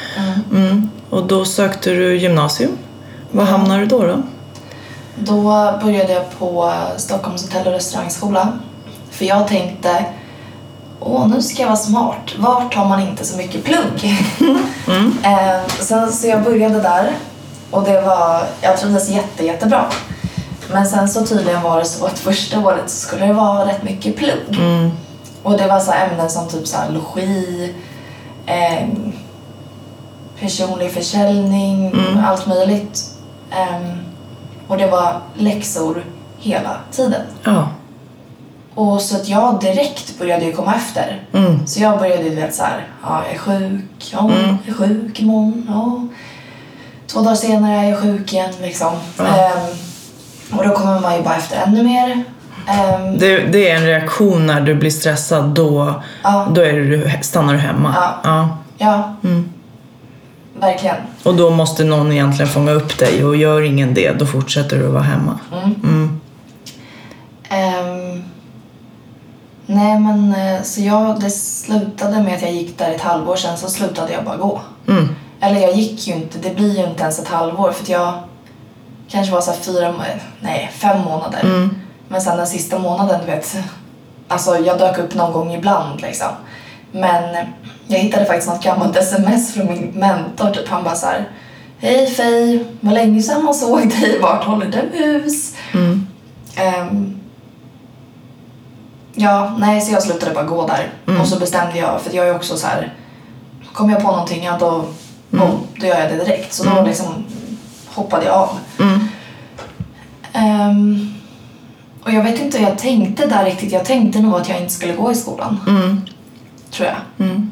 Mm. 0.53 0.91
Och 1.11 1.27
då 1.27 1.45
sökte 1.45 1.91
du 1.91 2.17
gymnasium. 2.17 2.79
Var 3.31 3.45
hamnade 3.45 3.81
du 3.81 3.87
då? 3.87 4.07
då? 4.07 4.23
Då 5.15 5.43
började 5.83 6.13
jag 6.13 6.39
på 6.39 6.73
Stockholms 6.97 7.43
hotell 7.43 7.67
och 7.67 7.73
restaurangskola. 7.73 8.49
För 9.11 9.25
jag 9.25 9.49
tänkte, 9.49 10.05
åh 11.01 11.29
nu 11.29 11.43
ska 11.43 11.63
jag 11.63 11.69
vara 11.69 11.77
smart. 11.77 12.35
Vart 12.39 12.75
har 12.75 12.85
man 12.85 13.01
inte 13.01 13.25
så 13.25 13.37
mycket 13.37 13.65
plugg? 13.65 14.05
eh, 15.23 15.69
sen, 15.81 16.13
så 16.13 16.27
jag 16.27 16.43
började 16.43 16.81
där 16.81 17.13
och 17.71 17.85
det 17.85 18.01
var, 18.01 18.43
jag 18.61 18.79
trivdes 18.79 19.09
jätte, 19.09 19.45
jättebra. 19.45 19.85
Men 20.73 20.87
sen 20.87 21.09
så 21.09 21.27
tydligen 21.27 21.63
var 21.63 21.79
det 21.79 21.85
så 21.85 22.07
att 22.07 22.19
första 22.19 22.59
året 22.59 22.91
så 22.91 23.07
skulle 23.07 23.27
det 23.27 23.33
vara 23.33 23.67
rätt 23.67 23.83
mycket 23.83 24.17
plugg. 24.17 24.59
Mm. 24.59 24.91
Och 25.45 25.57
det 25.59 25.67
var 25.69 25.81
så 25.81 25.93
ämnen 25.93 26.31
som 26.31 26.49
typ 26.49 26.67
så 26.69 26.77
här 26.77 26.91
logi, 26.91 27.75
ehm, 28.47 29.13
personlig 30.41 30.91
försäljning, 30.93 31.87
Mm. 31.87 32.25
allt 32.25 32.47
möjligt. 32.47 33.05
Ehm, 33.51 33.93
och 34.69 34.77
det 34.77 34.87
var 34.87 35.21
läxor 35.35 36.05
hela 36.39 36.77
tiden. 36.91 37.23
Ja. 37.45 37.69
Och 38.75 39.01
så 39.03 39.17
att 39.17 39.29
jag 39.29 39.61
direkt 39.61 40.19
började 40.19 40.45
ju 40.45 40.53
komma 40.53 40.75
efter. 40.75 41.23
Mm. 41.33 41.67
Så 41.67 41.81
jag 41.83 41.99
började 41.99 42.23
ju 42.23 42.35
vet 42.35 42.55
så 42.55 42.63
här, 42.63 42.89
ja 43.03 43.23
jag 43.25 43.35
är 43.35 43.39
sjuk, 43.39 44.11
ja 44.13 44.19
Mm. 44.19 44.57
jag 44.67 44.69
är 44.69 44.79
sjuk 44.79 45.21
imorgon, 45.21 45.67
ja. 45.69 46.09
Två 47.07 47.21
dagar 47.21 47.35
senare 47.37 47.75
är 47.81 47.91
jag 47.91 47.99
sjuk 48.03 48.33
igen 48.33 48.53
liksom. 48.63 48.93
Ja. 49.19 49.25
Ehm, 49.27 50.59
och 50.59 50.69
då 50.69 50.75
kommer 50.75 51.01
man 51.01 51.17
ju 51.17 51.23
bara 51.23 51.37
efter 51.37 51.57
ännu 51.67 51.83
mer. 51.83 52.25
Ehm, 52.67 53.19
Det, 53.19 53.39
det 53.39 53.71
är 53.71 53.77
en 53.77 53.87
reaktion 53.87 54.47
när 54.47 54.61
du 54.61 54.75
blir 54.75 54.91
stressad, 54.91 55.45
då, 55.45 56.03
ja, 56.23 56.47
då 56.55 56.61
är 56.61 56.73
du, 56.73 57.11
stannar 57.23 57.53
du 57.53 57.59
hemma. 57.59 57.95
Ja. 57.97 58.21
Ja. 58.25 58.59
ja, 58.79 59.15
Mm. 59.29 59.49
verkligen. 60.61 60.97
Och 61.23 61.35
då 61.35 61.51
måste 61.51 61.85
någon 61.85 62.13
egentligen 62.13 62.51
fånga 62.53 62.73
upp 62.73 62.99
dig 62.99 63.25
och 63.25 63.37
gör 63.37 63.63
ingen 63.63 63.95
det, 63.95 64.13
då 64.19 64.27
fortsätter 64.27 64.79
du 64.79 64.87
vara 64.87 65.03
hemma. 65.03 65.39
Mm. 65.53 65.75
Mm. 65.85 66.21
Ehm, 67.49 68.23
nej 69.67 69.99
men 70.01 70.35
eh, 70.35 70.63
så 70.63 70.81
jag, 70.81 71.21
det 71.21 71.31
slutade 71.31 72.23
med 72.23 72.35
att 72.35 72.43
jag 72.43 72.53
gick 72.53 72.79
där 72.79 72.91
ett 72.91 73.01
halvår 73.01 73.37
sen 73.37 73.57
så 73.57 73.69
slutade 73.69 74.13
jag 74.13 74.25
bara 74.25 74.37
gå. 74.37 74.61
Mm. 74.89 75.09
Eller 75.41 75.61
jag 75.61 75.75
gick 75.75 76.07
ju 76.09 76.15
inte, 76.15 76.39
det 76.39 76.57
blir 76.57 76.79
ju 76.79 76.85
inte 76.87 77.03
ens 77.03 77.19
ett 77.19 77.29
halvår 77.29 77.73
för 77.73 77.83
att 77.83 77.89
jag 77.89 78.13
kanske 79.09 79.33
var 79.33 79.41
så 79.41 79.53
fyra, 79.53 79.95
nej 80.41 80.71
fem 80.75 81.01
månader. 81.01 81.69
Mm. 82.15 82.23
Men 82.23 82.23
sen 82.23 82.37
den 82.37 82.47
sista 82.47 82.79
månaden 82.79 83.21
du 83.21 83.27
vet, 83.27 83.57
Alltså 84.29 84.57
jag 84.59 84.79
dök 84.79 84.99
upp 84.99 85.15
någon 85.15 85.33
gång 85.33 85.53
ibland 85.55 86.01
liksom. 86.01 86.29
Men 86.93 87.47
jag 87.87 87.99
hittade 87.99 88.25
faktiskt 88.25 88.49
något 88.49 88.63
gammalt 88.63 88.97
sms 89.03 89.55
från 89.55 89.67
min 89.67 89.91
mentor. 89.95 90.51
Typ 90.51 90.69
han 90.69 90.85
bara 90.85 90.95
så 90.95 91.07
här. 91.07 91.29
Hej 91.79 92.07
Fej, 92.07 92.67
vad 92.81 92.95
länge 92.95 93.23
sedan 93.23 93.45
man 93.45 93.55
såg 93.55 93.89
dig. 93.89 94.19
Vart 94.23 94.45
håller 94.45 94.67
du 94.67 94.99
hus? 95.05 95.55
Mm. 95.75 96.07
Ehm, 96.57 97.21
ja, 99.15 99.55
nej 99.59 99.81
så 99.81 99.93
jag 99.93 100.03
slutade 100.03 100.35
bara 100.35 100.45
gå 100.45 100.67
där. 100.67 100.93
Mm. 101.07 101.21
Och 101.21 101.29
så 101.29 101.39
bestämde 101.39 101.79
jag, 101.79 102.01
för 102.01 102.17
jag 102.17 102.29
är 102.29 102.35
också 102.37 102.57
så 102.57 102.67
här. 102.67 102.95
Kommer 103.73 103.93
jag 103.93 104.03
på 104.03 104.11
någonting, 104.11 104.45
ja 104.45 104.57
då, 104.61 104.85
boom, 105.31 105.67
då 105.77 105.87
gör 105.87 105.99
jag 106.01 106.11
det 106.11 106.25
direkt. 106.25 106.53
Så 106.53 106.65
då 106.65 106.71
Mm. 106.71 106.85
liksom 106.85 107.25
hoppade 107.95 108.25
jag 108.25 108.35
av. 108.35 108.59
Mm. 108.81 109.09
Och 112.05 112.13
jag 112.13 112.23
vet 112.23 112.41
inte 112.41 112.59
hur 112.59 112.65
jag 112.67 112.79
tänkte 112.79 113.27
där 113.27 113.45
riktigt. 113.45 113.73
Jag 113.73 113.85
tänkte 113.85 114.21
nog 114.21 114.35
att 114.35 114.49
jag 114.49 114.61
inte 114.61 114.73
skulle 114.73 114.93
gå 114.97 115.13
i 115.13 115.15
skolan, 115.15 115.61
Mm. 115.67 116.01
tror 116.71 116.89
jag. 116.89 117.27
Mm. 117.27 117.51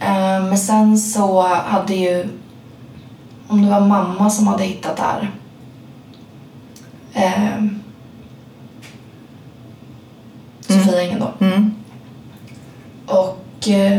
Ehm, 0.00 0.48
men 0.48 0.58
sen 0.58 0.98
så 0.98 1.42
hade 1.46 1.94
ju, 1.94 2.28
om 3.48 3.62
det 3.62 3.70
var 3.70 3.80
mamma 3.80 4.30
som 4.30 4.46
hade 4.46 4.64
hittat 4.64 4.96
det 4.96 5.02
här. 5.02 5.30
Um, 7.58 7.80
Sofia 10.60 11.02
Engen 11.02 11.20
då. 11.20 11.46
Mm. 11.46 11.74
Och 13.06 13.68
eh, 13.68 13.98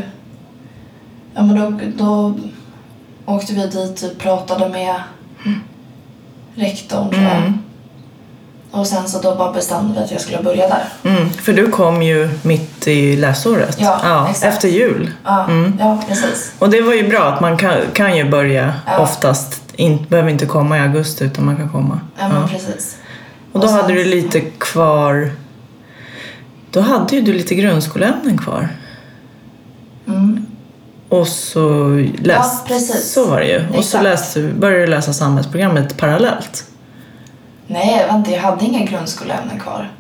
ja, 1.33 1.43
men 1.43 1.55
då, 1.55 1.79
då 1.97 2.33
åkte 3.25 3.53
vi 3.53 3.67
dit 3.67 4.03
och 4.03 4.17
pratade 4.17 4.69
med 4.69 4.95
rektorn 6.55 7.09
tror 7.09 7.23
jag. 7.23 7.53
Och 8.71 8.87
sen 8.87 9.07
så 9.07 9.21
då 9.21 9.35
bara 9.35 9.51
bestämde 9.51 9.93
vi 9.93 10.05
att 10.05 10.11
jag 10.11 10.21
skulle 10.21 10.43
börja 10.43 10.67
där. 10.67 10.83
Mm. 11.03 11.29
För 11.29 11.53
du 11.53 11.67
kom 11.71 12.01
ju 12.01 12.29
mitt 12.41 12.87
i 12.87 13.15
läsåret. 13.15 13.77
Ja, 13.79 14.27
exakt. 14.29 14.53
Efter 14.53 14.67
jul. 14.67 15.11
Ja, 15.25 15.45
Mm. 15.49 15.73
ja 15.79 16.03
precis. 16.07 16.51
Och 16.59 16.69
det 16.69 16.81
var 16.81 16.93
ju 16.93 17.07
bra 17.09 17.19
att 17.23 17.41
man 17.41 17.57
kan, 17.57 17.73
kan 17.93 18.17
ju 18.17 18.29
börja 18.29 18.73
Ja. 18.87 18.99
oftast. 18.99 19.63
In, 19.75 20.05
behöver 20.09 20.29
inte 20.29 20.45
komma 20.45 20.77
i 20.77 20.81
augusti 20.81 21.23
utan 21.23 21.45
man 21.45 21.55
kan 21.57 21.69
komma. 21.69 21.99
Ja, 22.19 22.29
men 22.29 22.47
precis. 22.47 22.97
Och 23.51 23.59
då 23.59 23.65
Och 23.65 23.69
sen- 23.73 23.81
hade 23.81 23.93
du 23.93 24.03
lite 24.03 24.41
kvar... 24.41 25.31
Då 26.71 26.81
hade 26.81 27.15
ju 27.15 27.21
du 27.21 27.33
lite 27.33 27.55
grundskoleämnen 27.55 28.37
kvar. 28.37 28.69
Mm. 30.07 30.45
Och 31.09 31.27
så 31.27 31.89
läst... 32.17 32.53
Ja, 32.53 32.63
precis. 32.67 33.11
Så 33.13 33.25
var 33.27 33.39
det 33.39 33.45
ju. 33.47 33.63
Och 33.77 33.83
så 33.85 34.01
läste, 34.01 34.41
började 34.59 34.85
du 34.85 34.87
läsa 34.87 35.13
samhällsprogrammet 35.13 35.97
parallellt. 35.97 36.63
Nej, 37.71 38.05
vänta, 38.07 38.31
jag 38.31 38.41
hade 38.41 38.65
inga 38.65 38.85
grundskoleämnen 38.85 39.59
kvar. 39.59 39.91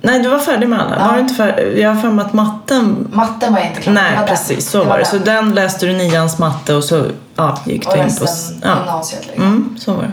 Nej, 0.00 0.22
du 0.22 0.28
var 0.28 0.38
färdig 0.38 0.68
med 0.68 0.80
alla. 0.80 0.96
Ja. 0.98 1.06
Var 1.06 1.14
du 1.14 1.20
inte 1.20 1.34
färdig? 1.34 1.78
Jag 1.78 1.94
har 1.94 2.00
för 2.02 2.10
mig 2.10 2.24
att 2.24 2.32
matten... 2.32 3.08
Matten 3.12 3.52
var 3.52 3.60
jag 3.60 3.68
inte 3.68 3.80
klar 3.80 3.92
Nej, 3.94 4.16
den. 4.16 4.26
precis. 4.26 4.70
Så 4.70 4.84
var 4.84 4.98
det. 4.98 5.04
Så 5.04 5.18
den. 5.18 5.54
läste 5.54 5.86
du 5.86 5.92
nians 5.92 6.38
matte 6.38 6.74
och 6.74 6.84
så 6.84 7.04
ja, 7.36 7.58
gick 7.66 7.86
Och 7.86 7.92
du 7.96 8.02
in 8.02 8.16
på... 8.16 8.24
resten 8.24 8.60
Ja. 8.64 8.76
gymnasiet 8.78 9.26
liksom. 9.26 9.44
Mm, 9.44 9.76
så 9.78 9.92
var 9.94 10.02
det. 10.02 10.12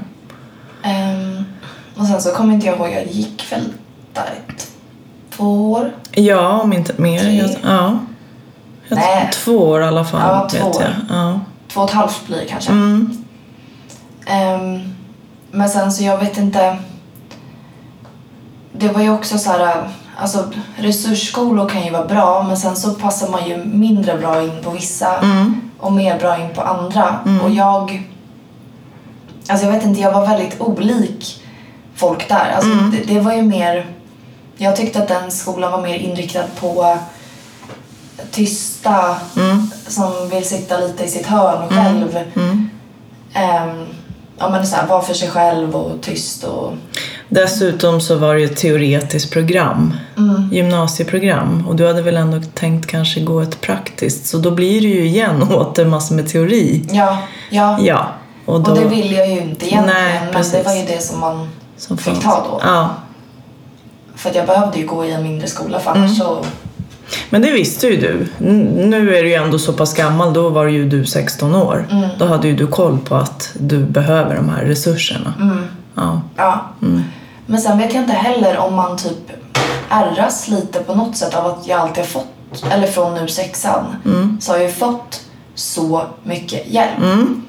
Ehm, 0.89 1.45
och 1.97 2.05
sen 2.07 2.21
så 2.21 2.31
kommer 2.31 2.53
inte 2.53 2.65
jag 2.67 2.75
ihåg, 2.77 2.89
jag 2.91 3.07
gick 3.07 3.51
väl 3.51 3.73
där 4.13 4.33
ett, 4.47 4.67
två 5.36 5.71
år. 5.71 5.91
Ja, 6.12 6.62
om 6.62 6.73
inte 6.73 6.93
mer. 7.01 7.19
Tre. 7.19 7.36
Jag, 7.38 7.49
ja. 7.63 7.99
Jag, 8.88 8.95
Nej. 8.95 9.29
Två 9.33 9.57
år 9.57 9.81
i 9.81 9.86
alla 9.86 10.05
fall, 10.05 10.21
Ja, 10.21 10.49
två 10.49 10.67
vet 10.67 10.79
jag. 10.81 11.17
Ja. 11.17 11.39
Två 11.73 11.81
och 11.81 11.89
ett 11.89 11.95
halvt 11.95 12.27
blir 12.27 12.45
kanske. 12.49 12.71
Mm. 12.71 13.23
Ehm, 14.25 14.92
men 15.53 15.69
sen 15.69 15.91
så 15.91 16.03
jag 16.03 16.17
vet 16.17 16.37
inte. 16.37 16.77
Det 18.71 18.87
var 18.89 19.01
ju 19.01 19.09
också 19.09 19.37
så 19.37 19.49
här, 19.51 19.89
alltså 20.17 20.45
resursskolor 20.77 21.69
kan 21.69 21.83
ju 21.83 21.89
vara 21.91 22.05
bra 22.05 22.43
men 22.43 22.57
sen 22.57 22.75
så 22.75 22.93
passar 22.93 23.29
man 23.29 23.49
ju 23.49 23.57
mindre 23.65 24.17
bra 24.17 24.43
in 24.43 24.63
på 24.63 24.69
vissa 24.69 25.17
Mm. 25.19 25.61
och 25.79 25.91
mer 25.91 26.19
bra 26.19 26.37
in 26.41 26.53
på 26.55 26.61
andra. 26.61 27.19
Mm. 27.25 27.41
Och 27.41 27.49
jag, 27.51 28.03
alltså 29.49 29.65
jag 29.65 29.73
vet 29.73 29.85
inte, 29.85 30.01
jag 30.01 30.11
var 30.11 30.27
väldigt 30.27 30.61
olik 30.61 31.43
folk 31.95 32.29
där. 32.29 32.51
Alltså 32.55 32.71
Mm. 32.71 32.91
det, 32.91 33.13
det 33.13 33.19
var 33.19 33.33
ju 33.33 33.41
mer, 33.41 33.85
jag 34.57 34.75
tyckte 34.75 34.99
att 35.03 35.07
den 35.07 35.31
skolan 35.31 35.71
var 35.71 35.81
mer 35.81 35.95
inriktad 35.95 36.43
på 36.59 36.97
tysta 38.31 39.15
Mm. 39.37 39.67
som 39.87 40.29
vill 40.29 40.45
sitta 40.49 40.77
lite 40.77 41.03
i 41.03 41.07
sitt 41.09 41.25
hörn 41.27 41.69
själv. 41.69 42.17
Mm. 42.35 42.69
Ja 44.37 44.49
men 44.49 44.67
så 44.67 44.75
här, 44.75 44.87
vara 44.87 45.01
för 45.01 45.13
sig 45.13 45.29
själv 45.29 45.75
och 45.75 46.01
tyst 46.01 46.43
och... 46.43 46.73
Dessutom 47.29 48.01
så 48.01 48.15
var 48.15 48.33
det 48.33 48.39
ju 48.39 48.45
ett 48.45 48.57
teoretiskt 48.57 49.31
program. 49.31 49.93
Mm. 50.17 50.49
Gymnasieprogram. 50.51 51.67
Och 51.67 51.75
du 51.75 51.87
hade 51.87 52.01
väl 52.01 52.17
ändå 52.17 52.41
tänkt 52.53 52.87
kanske 52.87 53.19
gå 53.19 53.39
ett 53.39 53.61
praktiskt. 53.61 54.25
Så 54.25 54.37
då 54.37 54.51
blir 54.51 54.81
det 54.81 54.87
ju 54.87 55.05
igen 55.05 55.43
åter 55.53 55.85
massor 55.85 56.15
med 56.15 56.29
teori. 56.29 56.85
Ja, 56.91 57.17
ja. 57.49 57.77
Ja. 57.81 58.07
Och, 58.45 58.61
då, 58.61 58.71
Och 58.71 58.77
det 58.77 58.87
ville 58.87 59.15
jag 59.15 59.27
ju 59.27 59.33
inte 59.41 59.67
egentligen 59.67 59.85
Nej, 59.85 60.21
men 60.33 60.43
det 60.51 60.63
var 60.63 60.73
ju 60.73 60.85
det 60.85 61.01
som 61.03 61.19
man 61.19 61.49
som 61.77 61.97
fick 61.97 62.21
ta 62.23 62.47
då. 62.51 62.59
Ja. 62.63 62.89
För 64.15 64.31
jag 64.35 64.45
behövde 64.47 64.79
ju 64.79 64.87
gå 64.87 65.05
i 65.05 65.11
en 65.11 65.23
mindre 65.23 65.47
skola 65.47 65.79
för 65.79 65.91
annars 65.91 66.11
Mm. 66.11 66.15
så... 66.15 66.45
Men 67.29 67.41
det 67.41 67.51
visste 67.51 67.87
ju 67.87 67.97
du. 67.97 68.27
Nu 68.87 69.15
är 69.17 69.23
du 69.23 69.29
ju 69.29 69.33
ändå 69.35 69.59
så 69.59 69.73
pass 69.73 69.93
gammal. 69.93 70.33
Då 70.33 70.49
var 70.49 70.65
ju 70.65 70.89
du 70.89 71.05
16 71.05 71.55
år. 71.55 71.87
Mm. 71.91 72.09
Då 72.19 72.25
hade 72.25 72.47
ju 72.47 72.55
du 72.55 72.67
koll 72.67 72.97
på 72.99 73.15
att 73.15 73.51
du 73.59 73.77
behöver 73.77 74.35
de 74.35 74.49
här 74.49 74.63
resurserna. 74.65 75.33
Mm, 75.41 75.65
Ja. 75.95 76.21
ja. 76.37 76.65
Mm. 76.81 77.03
Men 77.45 77.61
sen 77.61 77.77
vet 77.77 77.93
jag 77.93 78.03
inte 78.03 78.13
heller 78.13 78.57
om 78.57 78.73
man 78.73 78.97
typ 78.97 79.31
ärras 79.89 80.47
lite 80.47 80.79
på 80.79 80.95
något 80.95 81.17
sätt 81.17 81.35
av 81.35 81.45
att 81.45 81.67
jag 81.67 81.79
alltid 81.79 81.97
har 81.97 82.05
fått, 82.09 82.65
eller 82.71 82.87
från 82.87 83.13
nu 83.15 83.27
sexan, 83.27 83.83
Mm. 84.05 84.37
så 84.41 84.51
har 84.51 84.57
jag 84.57 84.67
ju 84.67 84.73
fått 84.73 85.21
så 85.55 86.05
mycket 86.23 86.67
hjälp. 86.67 86.97
Mm. 87.03 87.41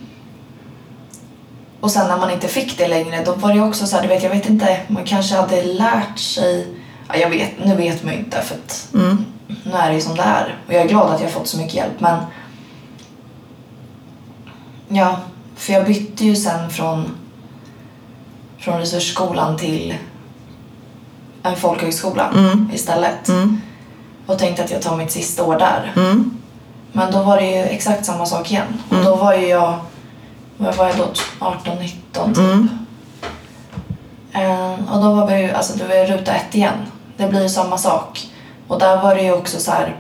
Och 1.81 1.91
sen 1.91 2.09
när 2.09 2.17
man 2.19 2.31
inte 2.31 2.49
fick 2.49 2.79
det 2.79 2.89
längre, 2.89 3.23
då 3.27 3.33
var 3.35 3.53
det 3.55 3.61
också 3.61 3.87
så 3.87 3.97
här, 3.97 4.03
du 4.03 4.09
vet, 4.09 4.23
jag 4.23 4.31
vet 4.31 4.49
inte, 4.49 4.77
man 4.89 5.05
kanske 5.05 5.37
hade 5.37 5.63
lärt 5.63 6.19
sig, 6.19 6.67
ja, 7.09 7.17
jag 7.17 7.31
vet, 7.31 7.51
nu 7.65 7.75
vet 7.77 8.05
man 8.05 8.13
ju 8.13 8.19
inte 8.19 8.41
för 8.41 8.55
att 8.55 8.89
Mm. 8.95 9.25
Nu 9.47 9.73
är 9.73 9.89
det 9.89 9.95
ju 9.95 10.01
som 10.01 10.17
det 10.17 10.23
är. 10.23 10.59
Och 10.67 10.73
jag 10.73 10.83
är 10.83 10.89
glad 10.89 11.11
att 11.11 11.21
jag 11.21 11.31
fått 11.33 11.47
så 11.49 11.57
mycket 11.59 11.75
hjälp, 11.75 12.01
men 12.01 12.17
ja, 14.89 15.17
för 15.57 15.73
jag 15.73 15.87
bytte 15.87 16.25
ju 16.25 16.37
sen 16.37 16.71
från, 16.71 17.17
från 18.59 18.79
resursskolan 18.79 19.57
till 19.57 19.95
en 21.43 21.57
folkhögskola 21.57 22.29
Mm. 22.35 22.71
istället 22.75 23.29
Mm. 23.29 23.61
och 24.27 24.39
tänkte 24.39 24.65
att 24.65 24.71
jag 24.71 24.83
tar 24.83 24.97
mitt 24.97 25.11
sista 25.11 25.45
år 25.45 25.59
där. 25.59 25.93
Mm. 25.97 26.31
Men 26.93 27.13
då 27.13 27.23
var 27.23 27.37
det 27.37 27.51
ju 27.51 27.63
exakt 27.63 28.05
samma 28.07 28.27
sak 28.27 28.51
igen. 28.51 28.67
Mm. 28.91 28.99
Och 29.07 29.11
då 29.11 29.17
var 29.17 29.35
ju 29.35 29.47
jag, 29.47 29.79
vad 30.57 30.77
var 30.77 30.87
jag 30.87 30.97
då, 30.97 31.07
18, 31.39 31.79
19 31.79 32.35
typ. 32.35 32.39
Mm. 32.39 32.69
Ehm, 34.33 34.89
och 34.89 35.03
då 35.03 35.13
var 35.15 35.27
vi 35.27 35.43
ju, 35.43 35.51
alltså 35.51 35.79
det 35.79 35.85
var 35.85 36.07
ruta 36.17 36.35
ett 36.35 36.55
igen. 36.55 36.79
Det 37.17 37.29
blir 37.29 37.43
ju 37.43 37.49
samma 37.49 37.79
sak. 37.79 38.29
Och 38.69 38.79
där 38.79 39.03
var 39.03 39.15
det 39.15 39.23
ju 39.23 39.33
också 39.33 39.61
så 39.61 39.71
här, 39.71 39.97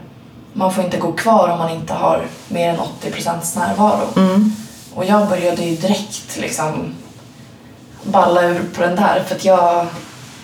man 0.52 0.72
får 0.74 0.84
inte 0.84 0.96
gå 0.96 1.12
kvar 1.12 1.48
om 1.48 1.58
man 1.58 1.70
inte 1.70 1.92
har 1.94 2.26
mer 2.48 2.68
än 2.68 2.76
80% 2.76 3.58
närvaro. 3.58 4.06
Mm. 4.16 4.52
Och 4.94 5.04
jag 5.04 5.28
började 5.28 5.62
ju 5.64 5.76
direkt 5.76 6.36
liksom 6.40 6.94
balla 8.02 8.42
ur 8.42 8.62
på 8.74 8.80
den 8.80 8.96
där 8.96 9.22
för 9.26 9.34
att 9.34 9.44
jag 9.44 9.86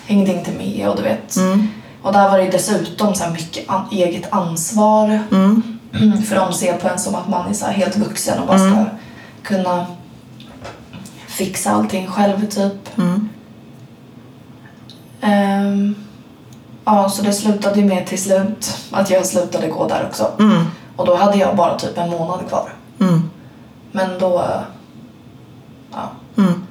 hängde 0.05 0.31
inte 0.33 0.51
med 0.51 0.87
och 0.89 0.95
du 0.95 1.01
vet. 1.03 1.35
Mm. 1.35 1.67
Och 2.01 2.13
där 2.13 2.29
var 2.29 2.37
det 2.37 2.43
ju 2.43 2.51
dessutom 2.51 3.15
så 3.15 3.29
mycket 3.29 3.69
an- 3.69 3.87
eget 3.91 4.33
ansvar. 4.33 5.19
Mm. 5.31 5.63
För 6.27 6.35
de 6.35 6.53
ser 6.53 6.73
på 6.77 6.87
en 6.87 6.99
som 6.99 7.15
att 7.15 7.29
man 7.29 7.49
är 7.49 7.53
så 7.53 7.65
helt 7.65 7.97
vuxen 7.97 8.39
och 8.39 8.47
bara 8.47 8.57
ska 8.57 8.67
Mm. 8.67 8.85
kunna 9.43 9.85
fixa 11.27 11.71
allting 11.71 12.07
själv 12.07 12.45
typ. 12.49 12.97
Mm. 12.97 13.29
Ja, 16.85 17.09
så 17.09 17.23
det 17.23 17.33
slutade 17.33 17.79
ju 17.79 17.85
med 17.85 18.05
till 18.07 18.21
slut 18.21 18.77
att 18.91 19.09
jag 19.09 19.25
slutade 19.25 19.67
gå 19.67 19.87
där 19.87 20.05
också. 20.09 20.31
Mm. 20.39 20.63
Och 20.95 21.05
då 21.05 21.15
hade 21.15 21.37
jag 21.37 21.55
bara 21.55 21.77
typ 21.79 21.97
en 21.97 22.09
månad 22.09 22.39
kvar. 22.49 22.73
Mm. 22.99 23.29
Men 23.91 24.09
då... 24.19 24.39
eh, 24.39 24.61
Ja. 25.93 26.11
Mm. 26.43 26.63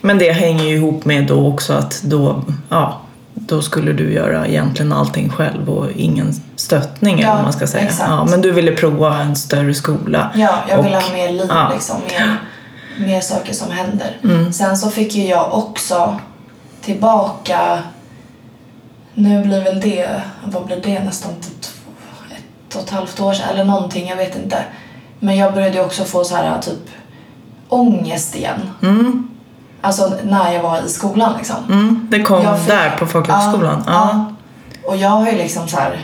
Men 0.00 0.18
det 0.18 0.32
hänger 0.32 0.64
ju 0.64 0.74
ihop 0.76 1.04
med 1.04 1.26
då 1.26 1.46
också 1.48 1.72
att 1.72 2.02
då, 2.02 2.42
ja, 2.68 3.00
då 3.34 3.62
skulle 3.62 3.92
du 3.92 4.12
göra 4.12 4.46
egentligen 4.46 4.92
allting 4.92 5.30
själv 5.30 5.68
och 5.70 5.90
ingen 5.90 6.32
stöttning 6.56 7.14
eller 7.14 7.28
Ja, 7.28 7.34
vad 7.34 7.42
man 7.42 7.52
ska 7.52 7.66
säga. 7.66 7.84
exakt. 7.84 8.10
Ja, 8.10 8.24
men 8.24 8.40
du 8.40 8.52
ville 8.52 8.72
prova 8.76 9.18
en 9.18 9.36
större 9.36 9.74
skola. 9.74 10.30
Ja, 10.34 10.54
jag 10.68 10.82
ville 10.82 10.96
Och- 10.96 11.02
ha 11.02 11.12
mer 11.12 11.32
liv 11.32 11.46
ja. 11.48 11.70
liksom. 11.74 11.96
Mer, 12.10 12.40
mer 13.06 13.20
saker 13.20 13.52
som 13.52 13.70
händer. 13.70 14.16
Mm. 14.24 14.52
Sen 14.52 14.76
så 14.76 14.90
fick 14.90 15.14
ju 15.14 15.26
jag 15.26 15.54
också 15.54 16.18
tillbaka... 16.84 17.82
Nu 19.18 19.42
blir 19.42 19.64
väl 19.64 19.80
det... 19.80 20.22
Vad 20.44 20.66
blir 20.66 20.80
det? 20.82 21.04
Nästan 21.04 21.34
typ 21.34 21.60
två, 21.60 21.90
ett 22.36 22.76
och 22.76 22.82
ett 22.82 22.90
halvt 22.90 23.20
år 23.20 23.32
sedan 23.32 23.48
eller 23.50 23.64
någonting. 23.64 24.08
Jag 24.08 24.16
vet 24.16 24.36
inte. 24.36 24.64
Men 25.20 25.36
jag 25.36 25.54
började 25.54 25.80
också 25.84 26.04
få 26.04 26.24
så 26.24 26.36
här 26.36 26.60
typ 26.60 26.90
ångest 27.68 28.36
igen. 28.36 28.60
Mm. 28.82 29.28
Alltså 29.80 30.12
när 30.24 30.52
jag 30.52 30.62
var 30.62 30.82
i 30.82 30.88
skolan 30.88 31.34
liksom. 31.38 31.56
Mm, 31.70 32.06
det 32.10 32.22
kom 32.22 32.58
fick- 32.58 32.68
där 32.68 32.96
på 32.98 33.06
folkhögskolan? 33.06 33.84
Ja, 33.86 33.92
ja. 33.92 34.34
Och 34.88 34.96
jag 34.96 35.08
har 35.08 35.26
ju 35.30 35.38
liksom 35.38 35.68
så 35.68 35.76
här 35.76 36.00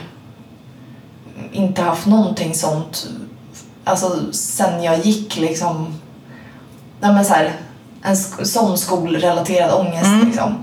inte 1.51 1.81
haft 1.81 2.05
någonting 2.05 2.53
sånt 2.55 3.07
alltså 3.83 4.33
sen 4.33 4.83
jag 4.83 4.99
gick 5.05 5.35
liksom 5.37 5.99
nej 6.99 7.13
men 7.13 7.25
så 7.25 7.33
här, 7.33 7.51
en 8.03 8.15
sk- 8.15 8.43
sån 8.43 8.77
skolrelaterad 8.77 9.71
ångest 9.73 10.05
Mm. 10.05 10.25
liksom. 10.27 10.55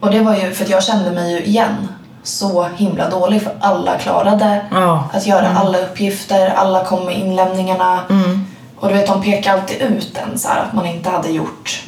Och 0.00 0.10
det 0.10 0.20
var 0.20 0.36
ju 0.36 0.52
för 0.54 0.64
att 0.64 0.70
jag 0.70 0.82
kände 0.82 1.10
mig 1.10 1.32
ju 1.32 1.44
igen 1.44 1.88
så 2.22 2.62
himla 2.76 3.10
dålig 3.10 3.42
för 3.42 3.52
alla 3.60 3.98
klarade 3.98 4.66
Ja. 4.70 5.04
att 5.12 5.26
göra 5.26 5.48
alla 5.58 5.78
uppgifter, 5.78 6.48
alla 6.56 6.84
kom 6.84 7.04
med 7.04 7.18
inlämningarna. 7.18 8.00
Mm. 8.10 8.46
Och 8.76 8.88
du 8.88 8.94
vet, 8.94 9.06
de 9.06 9.22
pekar 9.22 9.52
alltid 9.52 9.80
ut 9.82 10.18
en 10.32 10.38
så 10.38 10.48
här, 10.48 10.60
att 10.60 10.72
man 10.72 10.86
inte 10.86 11.10
hade 11.10 11.28
gjort 11.28 11.82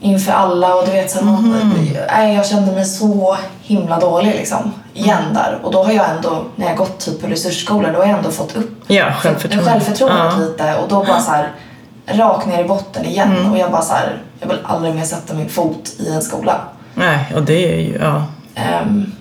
inför 0.00 0.32
alla 0.32 0.74
och 0.74 0.84
du 0.86 0.92
vet 0.92 1.10
så 1.10 1.18
här, 1.18 1.24
man, 1.26 1.42
Mhm. 1.48 1.96
nej, 2.08 2.34
jag 2.34 2.46
kände 2.46 2.72
mig 2.72 2.84
så 2.84 3.36
himla 3.62 3.98
dålig 4.00 4.34
liksom 4.34 4.72
igen 4.94 5.22
där 5.34 5.58
och 5.62 5.72
då 5.72 5.82
har 5.84 5.92
jag 5.92 6.10
ändå 6.10 6.44
när 6.56 6.66
jag 6.66 6.76
gått 6.76 6.98
typ 6.98 7.20
på 7.22 7.26
resursskola 7.26 7.92
då 7.92 7.98
har 7.98 8.06
jag 8.06 8.18
ändå 8.18 8.30
fått 8.30 8.56
upp 8.56 8.84
Ja, 8.86 9.12
självförtroende. 9.12 9.70
självförtroendet 9.70 10.32
Ja. 10.38 10.44
lite 10.44 10.74
och 10.76 10.88
då 10.88 11.04
bara 11.04 11.20
så 11.20 11.30
här 11.30 11.52
rakt 12.06 12.46
ner 12.46 12.64
i 12.64 12.68
botten 12.68 13.04
igen 13.04 13.36
Mm. 13.36 13.52
och 13.52 13.58
jag 13.58 13.70
bara 13.70 13.82
så 13.82 13.94
här 13.94 14.22
jag 14.40 14.48
vill 14.48 14.58
aldrig 14.64 14.94
mer 14.94 15.04
sätta 15.04 15.34
min 15.34 15.48
fot 15.48 15.92
i 15.98 16.08
en 16.14 16.22
skola. 16.22 16.60
Nej, 16.94 17.32
och 17.34 17.42
det 17.42 17.72
är 17.74 17.80
ju, 17.80 17.96
ja. 18.00 18.26
Ehm, 18.54 19.12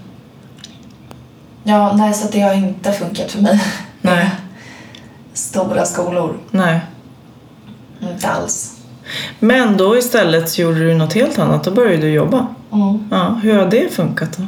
ja, 1.63 1.93
nej 1.95 2.13
så 2.13 2.27
det 2.31 2.41
har 2.41 2.53
inte 2.53 2.91
funkat 2.91 3.31
för 3.31 3.41
mig. 3.41 3.63
Nej. 4.01 4.29
Stora 5.33 5.85
skolor, 5.85 6.37
Nej. 6.51 6.79
inte 8.01 8.27
alls. 8.27 8.73
Men 9.39 9.77
då 9.77 9.97
istället 9.97 10.49
så 10.49 10.61
gjorde 10.61 10.79
du 10.79 10.93
något 10.93 11.13
helt 11.13 11.39
annat. 11.39 11.63
Då 11.63 11.71
började 11.71 12.01
du 12.01 12.09
jobba. 12.09 12.47
Mm. 12.71 13.07
Ja, 13.11 13.39
hur 13.43 13.59
har 13.59 13.65
det 13.65 13.93
funkat 13.93 14.37
då? 14.37 14.43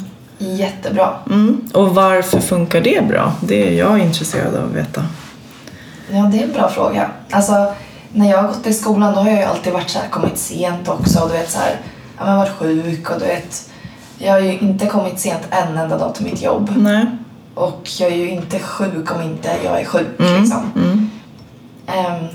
Jättebra. 0.46 1.14
Mm. 1.30 1.62
Och 1.74 1.96
varför 1.96 2.40
funkar 2.40 2.82
det 2.82 3.08
bra? 3.08 3.34
Det 3.42 3.68
är 3.68 3.80
jag 3.80 4.00
intresserad 4.00 4.56
av 4.56 4.66
att 4.66 4.76
veta. 4.76 5.06
Ja, 6.12 6.18
det 6.32 6.40
är 6.40 6.44
en 6.44 6.54
bra 6.54 6.70
fråga. 6.70 7.10
Alltså, 7.32 7.74
när 8.14 8.30
jag 8.30 8.38
har 8.38 8.48
gått 8.48 8.68
i 8.68 8.74
skolan 8.74 9.14
då 9.14 9.20
har 9.20 9.30
jag 9.30 9.40
ju 9.40 9.46
alltid 9.46 9.74
varit 9.74 9.90
så 9.90 10.00
här, 10.00 10.08
kommit 10.10 10.38
sent 10.38 10.90
också 10.90 11.20
och 11.20 11.30
du 11.30 11.34
vet 11.34 11.52
så 11.52 11.60
här, 11.60 11.76
ja, 12.18 12.26
men 12.26 12.38
varit 12.38 12.52
sjuk 12.52 13.10
och 13.12 13.20
du 13.20 13.26
vet, 13.26 13.70
jag 14.18 14.32
har 14.32 14.40
ju 14.40 14.60
inte 14.60 14.86
kommit 14.86 15.20
sent 15.20 15.42
en 15.50 15.78
enda 15.78 15.98
dag 15.98 16.16
till 16.16 16.26
mitt 16.26 16.42
jobb 16.42 16.74
Nej. 16.78 17.06
och 17.54 17.90
jag 18.00 18.12
är 18.12 18.16
ju 18.16 18.30
inte 18.30 18.60
sjuk 18.60 19.16
om 19.16 19.22
inte 19.22 19.50
jag 19.64 19.82
är 19.82 19.86
sjuk 19.86 20.08
Mm. 20.20 20.42
liksom. 20.42 20.72
Mm. 20.76 21.10
Ehm, 21.88 22.28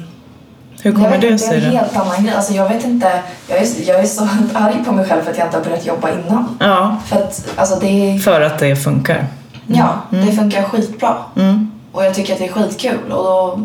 Hur 0.82 0.92
kommer 0.92 1.10
jag 1.10 1.20
det 1.20 1.38
sig 1.38 1.60
Det 1.60 1.66
är 1.66 1.70
en 1.70 1.76
helt 1.76 1.96
annan 1.96 2.24
grej. 2.24 2.34
Alltså, 2.34 2.52
jag 2.52 2.68
vet 2.68 2.84
inte, 2.84 3.22
jag 3.48 3.58
är, 3.58 3.66
jag 3.88 4.00
är 4.00 4.04
så 4.06 4.22
arg 4.54 4.84
på 4.84 4.92
mig 4.92 5.08
själv 5.08 5.22
för 5.22 5.30
att 5.30 5.38
jag 5.38 5.46
inte 5.46 5.56
har 5.56 5.64
börjat 5.64 5.86
jobba 5.86 6.08
innan. 6.10 6.56
Ja, 6.60 6.96
För 7.06 7.16
att 7.16 7.48
alltså 7.56 7.78
det 7.80 8.18
för 8.24 8.40
att 8.40 8.58
det 8.58 8.76
funkar. 8.76 9.26
ja, 9.66 9.94
det 10.10 10.32
funkar 10.32 10.62
skitbra. 10.62 11.16
Mm. 11.36 11.70
Och 11.92 12.04
jag 12.04 12.14
tycker 12.14 12.32
att 12.32 12.38
det 12.38 12.46
är 12.46 12.52
skitkul 12.52 13.12
och 13.12 13.24
då, 13.24 13.60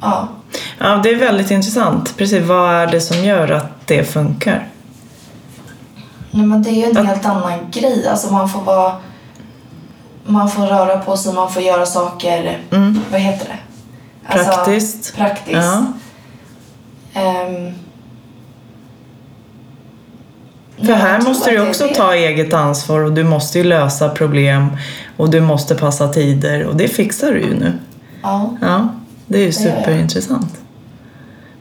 ja. 0.00 0.28
Ja, 0.78 1.00
det 1.02 1.10
är 1.10 1.16
väldigt 1.16 1.50
intressant. 1.50 2.16
Precis, 2.16 2.42
vad 2.44 2.74
är 2.74 2.86
det 2.86 3.00
som 3.00 3.24
gör 3.24 3.50
att 3.52 3.86
det 3.86 4.04
funkar? 4.04 4.68
Nej, 6.34 6.46
men 6.46 6.62
det 6.62 6.70
är 6.70 6.74
ju 6.74 6.98
en 6.98 7.06
helt 7.06 7.26
annan 7.26 7.58
grej. 7.70 8.08
Alltså 8.08 8.32
man 8.32 8.48
får 8.48 8.60
vara... 8.62 8.92
Man 10.26 10.50
får 10.50 10.62
röra 10.66 10.98
på 10.98 11.16
sig, 11.16 11.32
man 11.34 11.52
får 11.52 11.62
göra 11.62 11.86
saker... 11.86 12.58
Mm. 12.70 13.00
Vad 13.10 13.20
heter 13.20 13.46
det? 13.46 13.58
Alltså, 14.26 14.52
Praktiskt. 14.52 15.16
praktiskt. 15.16 15.50
Ja. 15.56 15.84
Ehm, 17.14 17.72
För 20.86 20.92
här 20.92 21.20
måste 21.20 21.50
du 21.50 21.68
också 21.68 21.86
det. 21.86 21.94
ta 21.94 22.14
eget 22.14 22.54
ansvar 22.54 23.00
och 23.00 23.12
du 23.12 23.24
måste 23.24 23.58
ju 23.58 23.64
lösa 23.64 24.08
problem 24.08 24.76
och 25.16 25.30
du 25.30 25.40
måste 25.40 25.74
passa 25.74 26.08
tider 26.08 26.64
och 26.66 26.76
det 26.76 26.88
fixar 26.88 27.32
du 27.32 27.40
ju 27.40 27.54
nu. 27.54 27.72
Ja, 28.22 28.56
Ja, 28.60 28.88
det 29.26 29.38
är 29.38 29.42
ju 29.44 29.52
superintressant. 29.52 30.56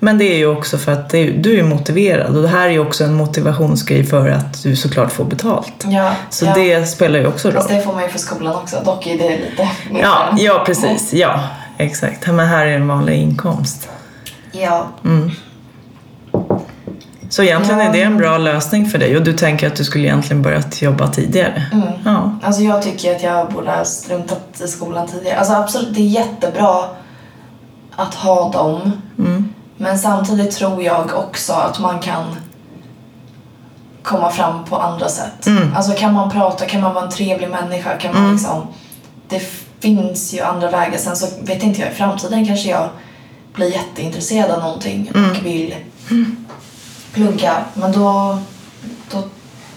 Men 0.03 0.17
det 0.17 0.25
är 0.25 0.37
ju 0.37 0.47
också 0.47 0.77
för 0.77 0.91
att 0.91 1.13
är, 1.13 1.31
du 1.31 1.59
är 1.59 1.63
motiverad 1.63 2.35
och 2.35 2.41
det 2.41 2.47
här 2.47 2.67
är 2.67 2.71
ju 2.71 2.79
också 2.79 3.03
en 3.03 3.13
motivationsgrej 3.13 4.03
för 4.03 4.29
att 4.29 4.63
du 4.63 4.75
såklart 4.75 5.11
får 5.11 5.25
betalt. 5.25 5.85
ja, 5.87 6.11
Så 6.29 6.45
ja. 6.45 6.53
det 6.55 6.85
spelar 6.85 7.19
ju 7.19 7.27
också 7.27 7.47
roll. 7.47 7.55
Fast 7.55 7.69
det 7.69 7.81
får 7.81 7.93
man 7.93 8.03
ju 8.03 8.09
för 8.09 8.19
skolan 8.19 8.55
också. 8.55 8.81
Dock 8.85 9.07
är 9.07 9.17
det 9.17 9.29
lite 9.29 9.69
mer 9.91 10.01
Ja, 10.01 10.35
ja 10.37 10.63
precis. 10.65 11.13
Ja, 11.13 11.39
exakt. 11.77 12.27
Men 12.27 12.39
här 12.39 12.65
är 12.65 12.75
en 12.75 12.87
vanlig 12.87 13.15
inkomst. 13.15 13.89
Ja, 14.51 14.87
Mm. 15.05 15.31
Så 17.29 17.43
egentligen 17.43 17.81
är 17.81 17.91
det 17.93 18.01
en 18.01 18.17
bra 18.17 18.37
lösning 18.37 18.89
för 18.89 18.97
dig 18.97 19.17
och 19.17 19.23
du 19.23 19.33
tänker 19.33 19.67
att 19.67 19.75
du 19.75 19.83
skulle 19.83 20.03
egentligen 20.07 20.41
börjat 20.41 20.81
jobba 20.81 21.07
tidigare. 21.07 21.63
mm. 21.73 21.87
Ja. 22.05 22.39
Alltså 22.43 22.61
jag 22.61 22.81
tycker 22.81 23.15
att 23.15 23.23
jag 23.23 23.51
borde 23.51 23.71
ha 23.71 23.85
struntat 23.85 24.61
i 24.65 24.67
skolan 24.67 25.07
tidigare. 25.07 25.37
Alltså 25.37 25.53
absolut, 25.53 25.95
det 25.95 26.01
är 26.01 26.07
jättebra 26.07 26.83
att 27.95 28.13
ha 28.13 28.51
dem. 28.51 28.91
Mm. 29.19 29.52
Men 29.83 29.99
samtidigt 29.99 30.51
tror 30.55 30.83
jag 30.83 31.11
också 31.15 31.53
att 31.53 31.79
man 31.79 31.99
kan 31.99 32.23
komma 34.03 34.31
fram 34.31 34.65
på 34.65 34.77
andra 34.77 35.09
sätt. 35.09 35.47
Mm. 35.47 35.73
Alltså 35.75 35.93
kan 35.93 36.13
man 36.13 36.29
prata, 36.31 36.65
kan 36.65 36.81
man 36.81 36.93
vara 36.93 37.05
en 37.05 37.11
trevlig 37.11 37.49
människa, 37.49 37.97
kan 37.97 38.13
man 38.13 38.21
Mm. 38.23 38.33
liksom... 38.35 38.67
Det 39.29 39.41
finns 39.79 40.33
ju 40.33 40.39
andra 40.41 40.69
vägar. 40.69 40.97
Sen 40.97 41.15
så 41.15 41.27
vet 41.41 41.63
inte 41.63 41.81
jag, 41.81 41.91
i 41.91 41.93
framtiden 41.93 42.47
kanske 42.47 42.69
jag 42.69 42.89
blir 43.53 43.71
jätteintresserad 43.73 44.51
av 44.51 44.59
någonting 44.59 45.11
Mm. 45.15 45.31
och 45.31 45.45
vill 45.45 45.75
plugga. 47.13 47.53
Men 47.73 47.91
då, 47.91 48.37
då 49.11 49.23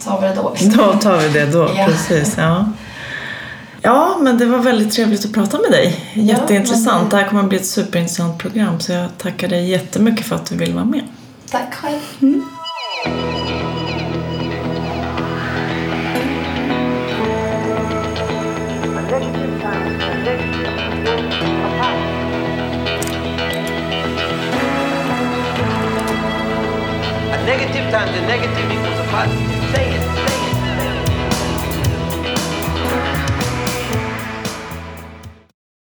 tar 0.04 0.20
vi 0.20 0.26
det 0.26 0.34
då. 0.34 0.52
Då 0.76 0.92
tar 0.98 1.16
vi 1.16 1.28
det 1.28 1.46
då, 1.46 1.70
Ja. 1.76 1.86
precis. 1.86 2.34
Ja. 2.38 2.64
Ja, 3.86 4.16
men 4.20 4.38
det 4.38 4.46
var 4.46 4.58
väldigt 4.58 4.92
trevligt 4.92 5.24
att 5.24 5.32
prata 5.32 5.58
med 5.58 5.70
dig. 5.70 6.00
Jätteintressant. 6.14 7.02
men- 7.02 7.10
Det 7.10 7.16
här 7.16 7.28
kommer 7.28 7.42
att 7.42 7.48
bli 7.48 7.58
ett 7.58 7.66
superintressant 7.66 8.38
program 8.38 8.80
så 8.80 8.92
jag 8.92 9.08
tackar 9.18 9.48
dig 9.48 9.68
jättemycket 9.70 10.26
för 10.26 10.36
att 10.36 10.46
du 10.46 10.56
vill 10.56 10.74
vara 10.74 10.84
med. 10.84 11.02
Tack 11.50 11.74
själv. 11.74 12.00
Positive. 12.18 13.66
A 27.32 27.38
negative 27.46 27.90
times 27.90 28.14
a 28.18 28.26
negative 28.26 28.72
equals 28.72 29.00
a 29.00 29.06
positive. 29.10 29.55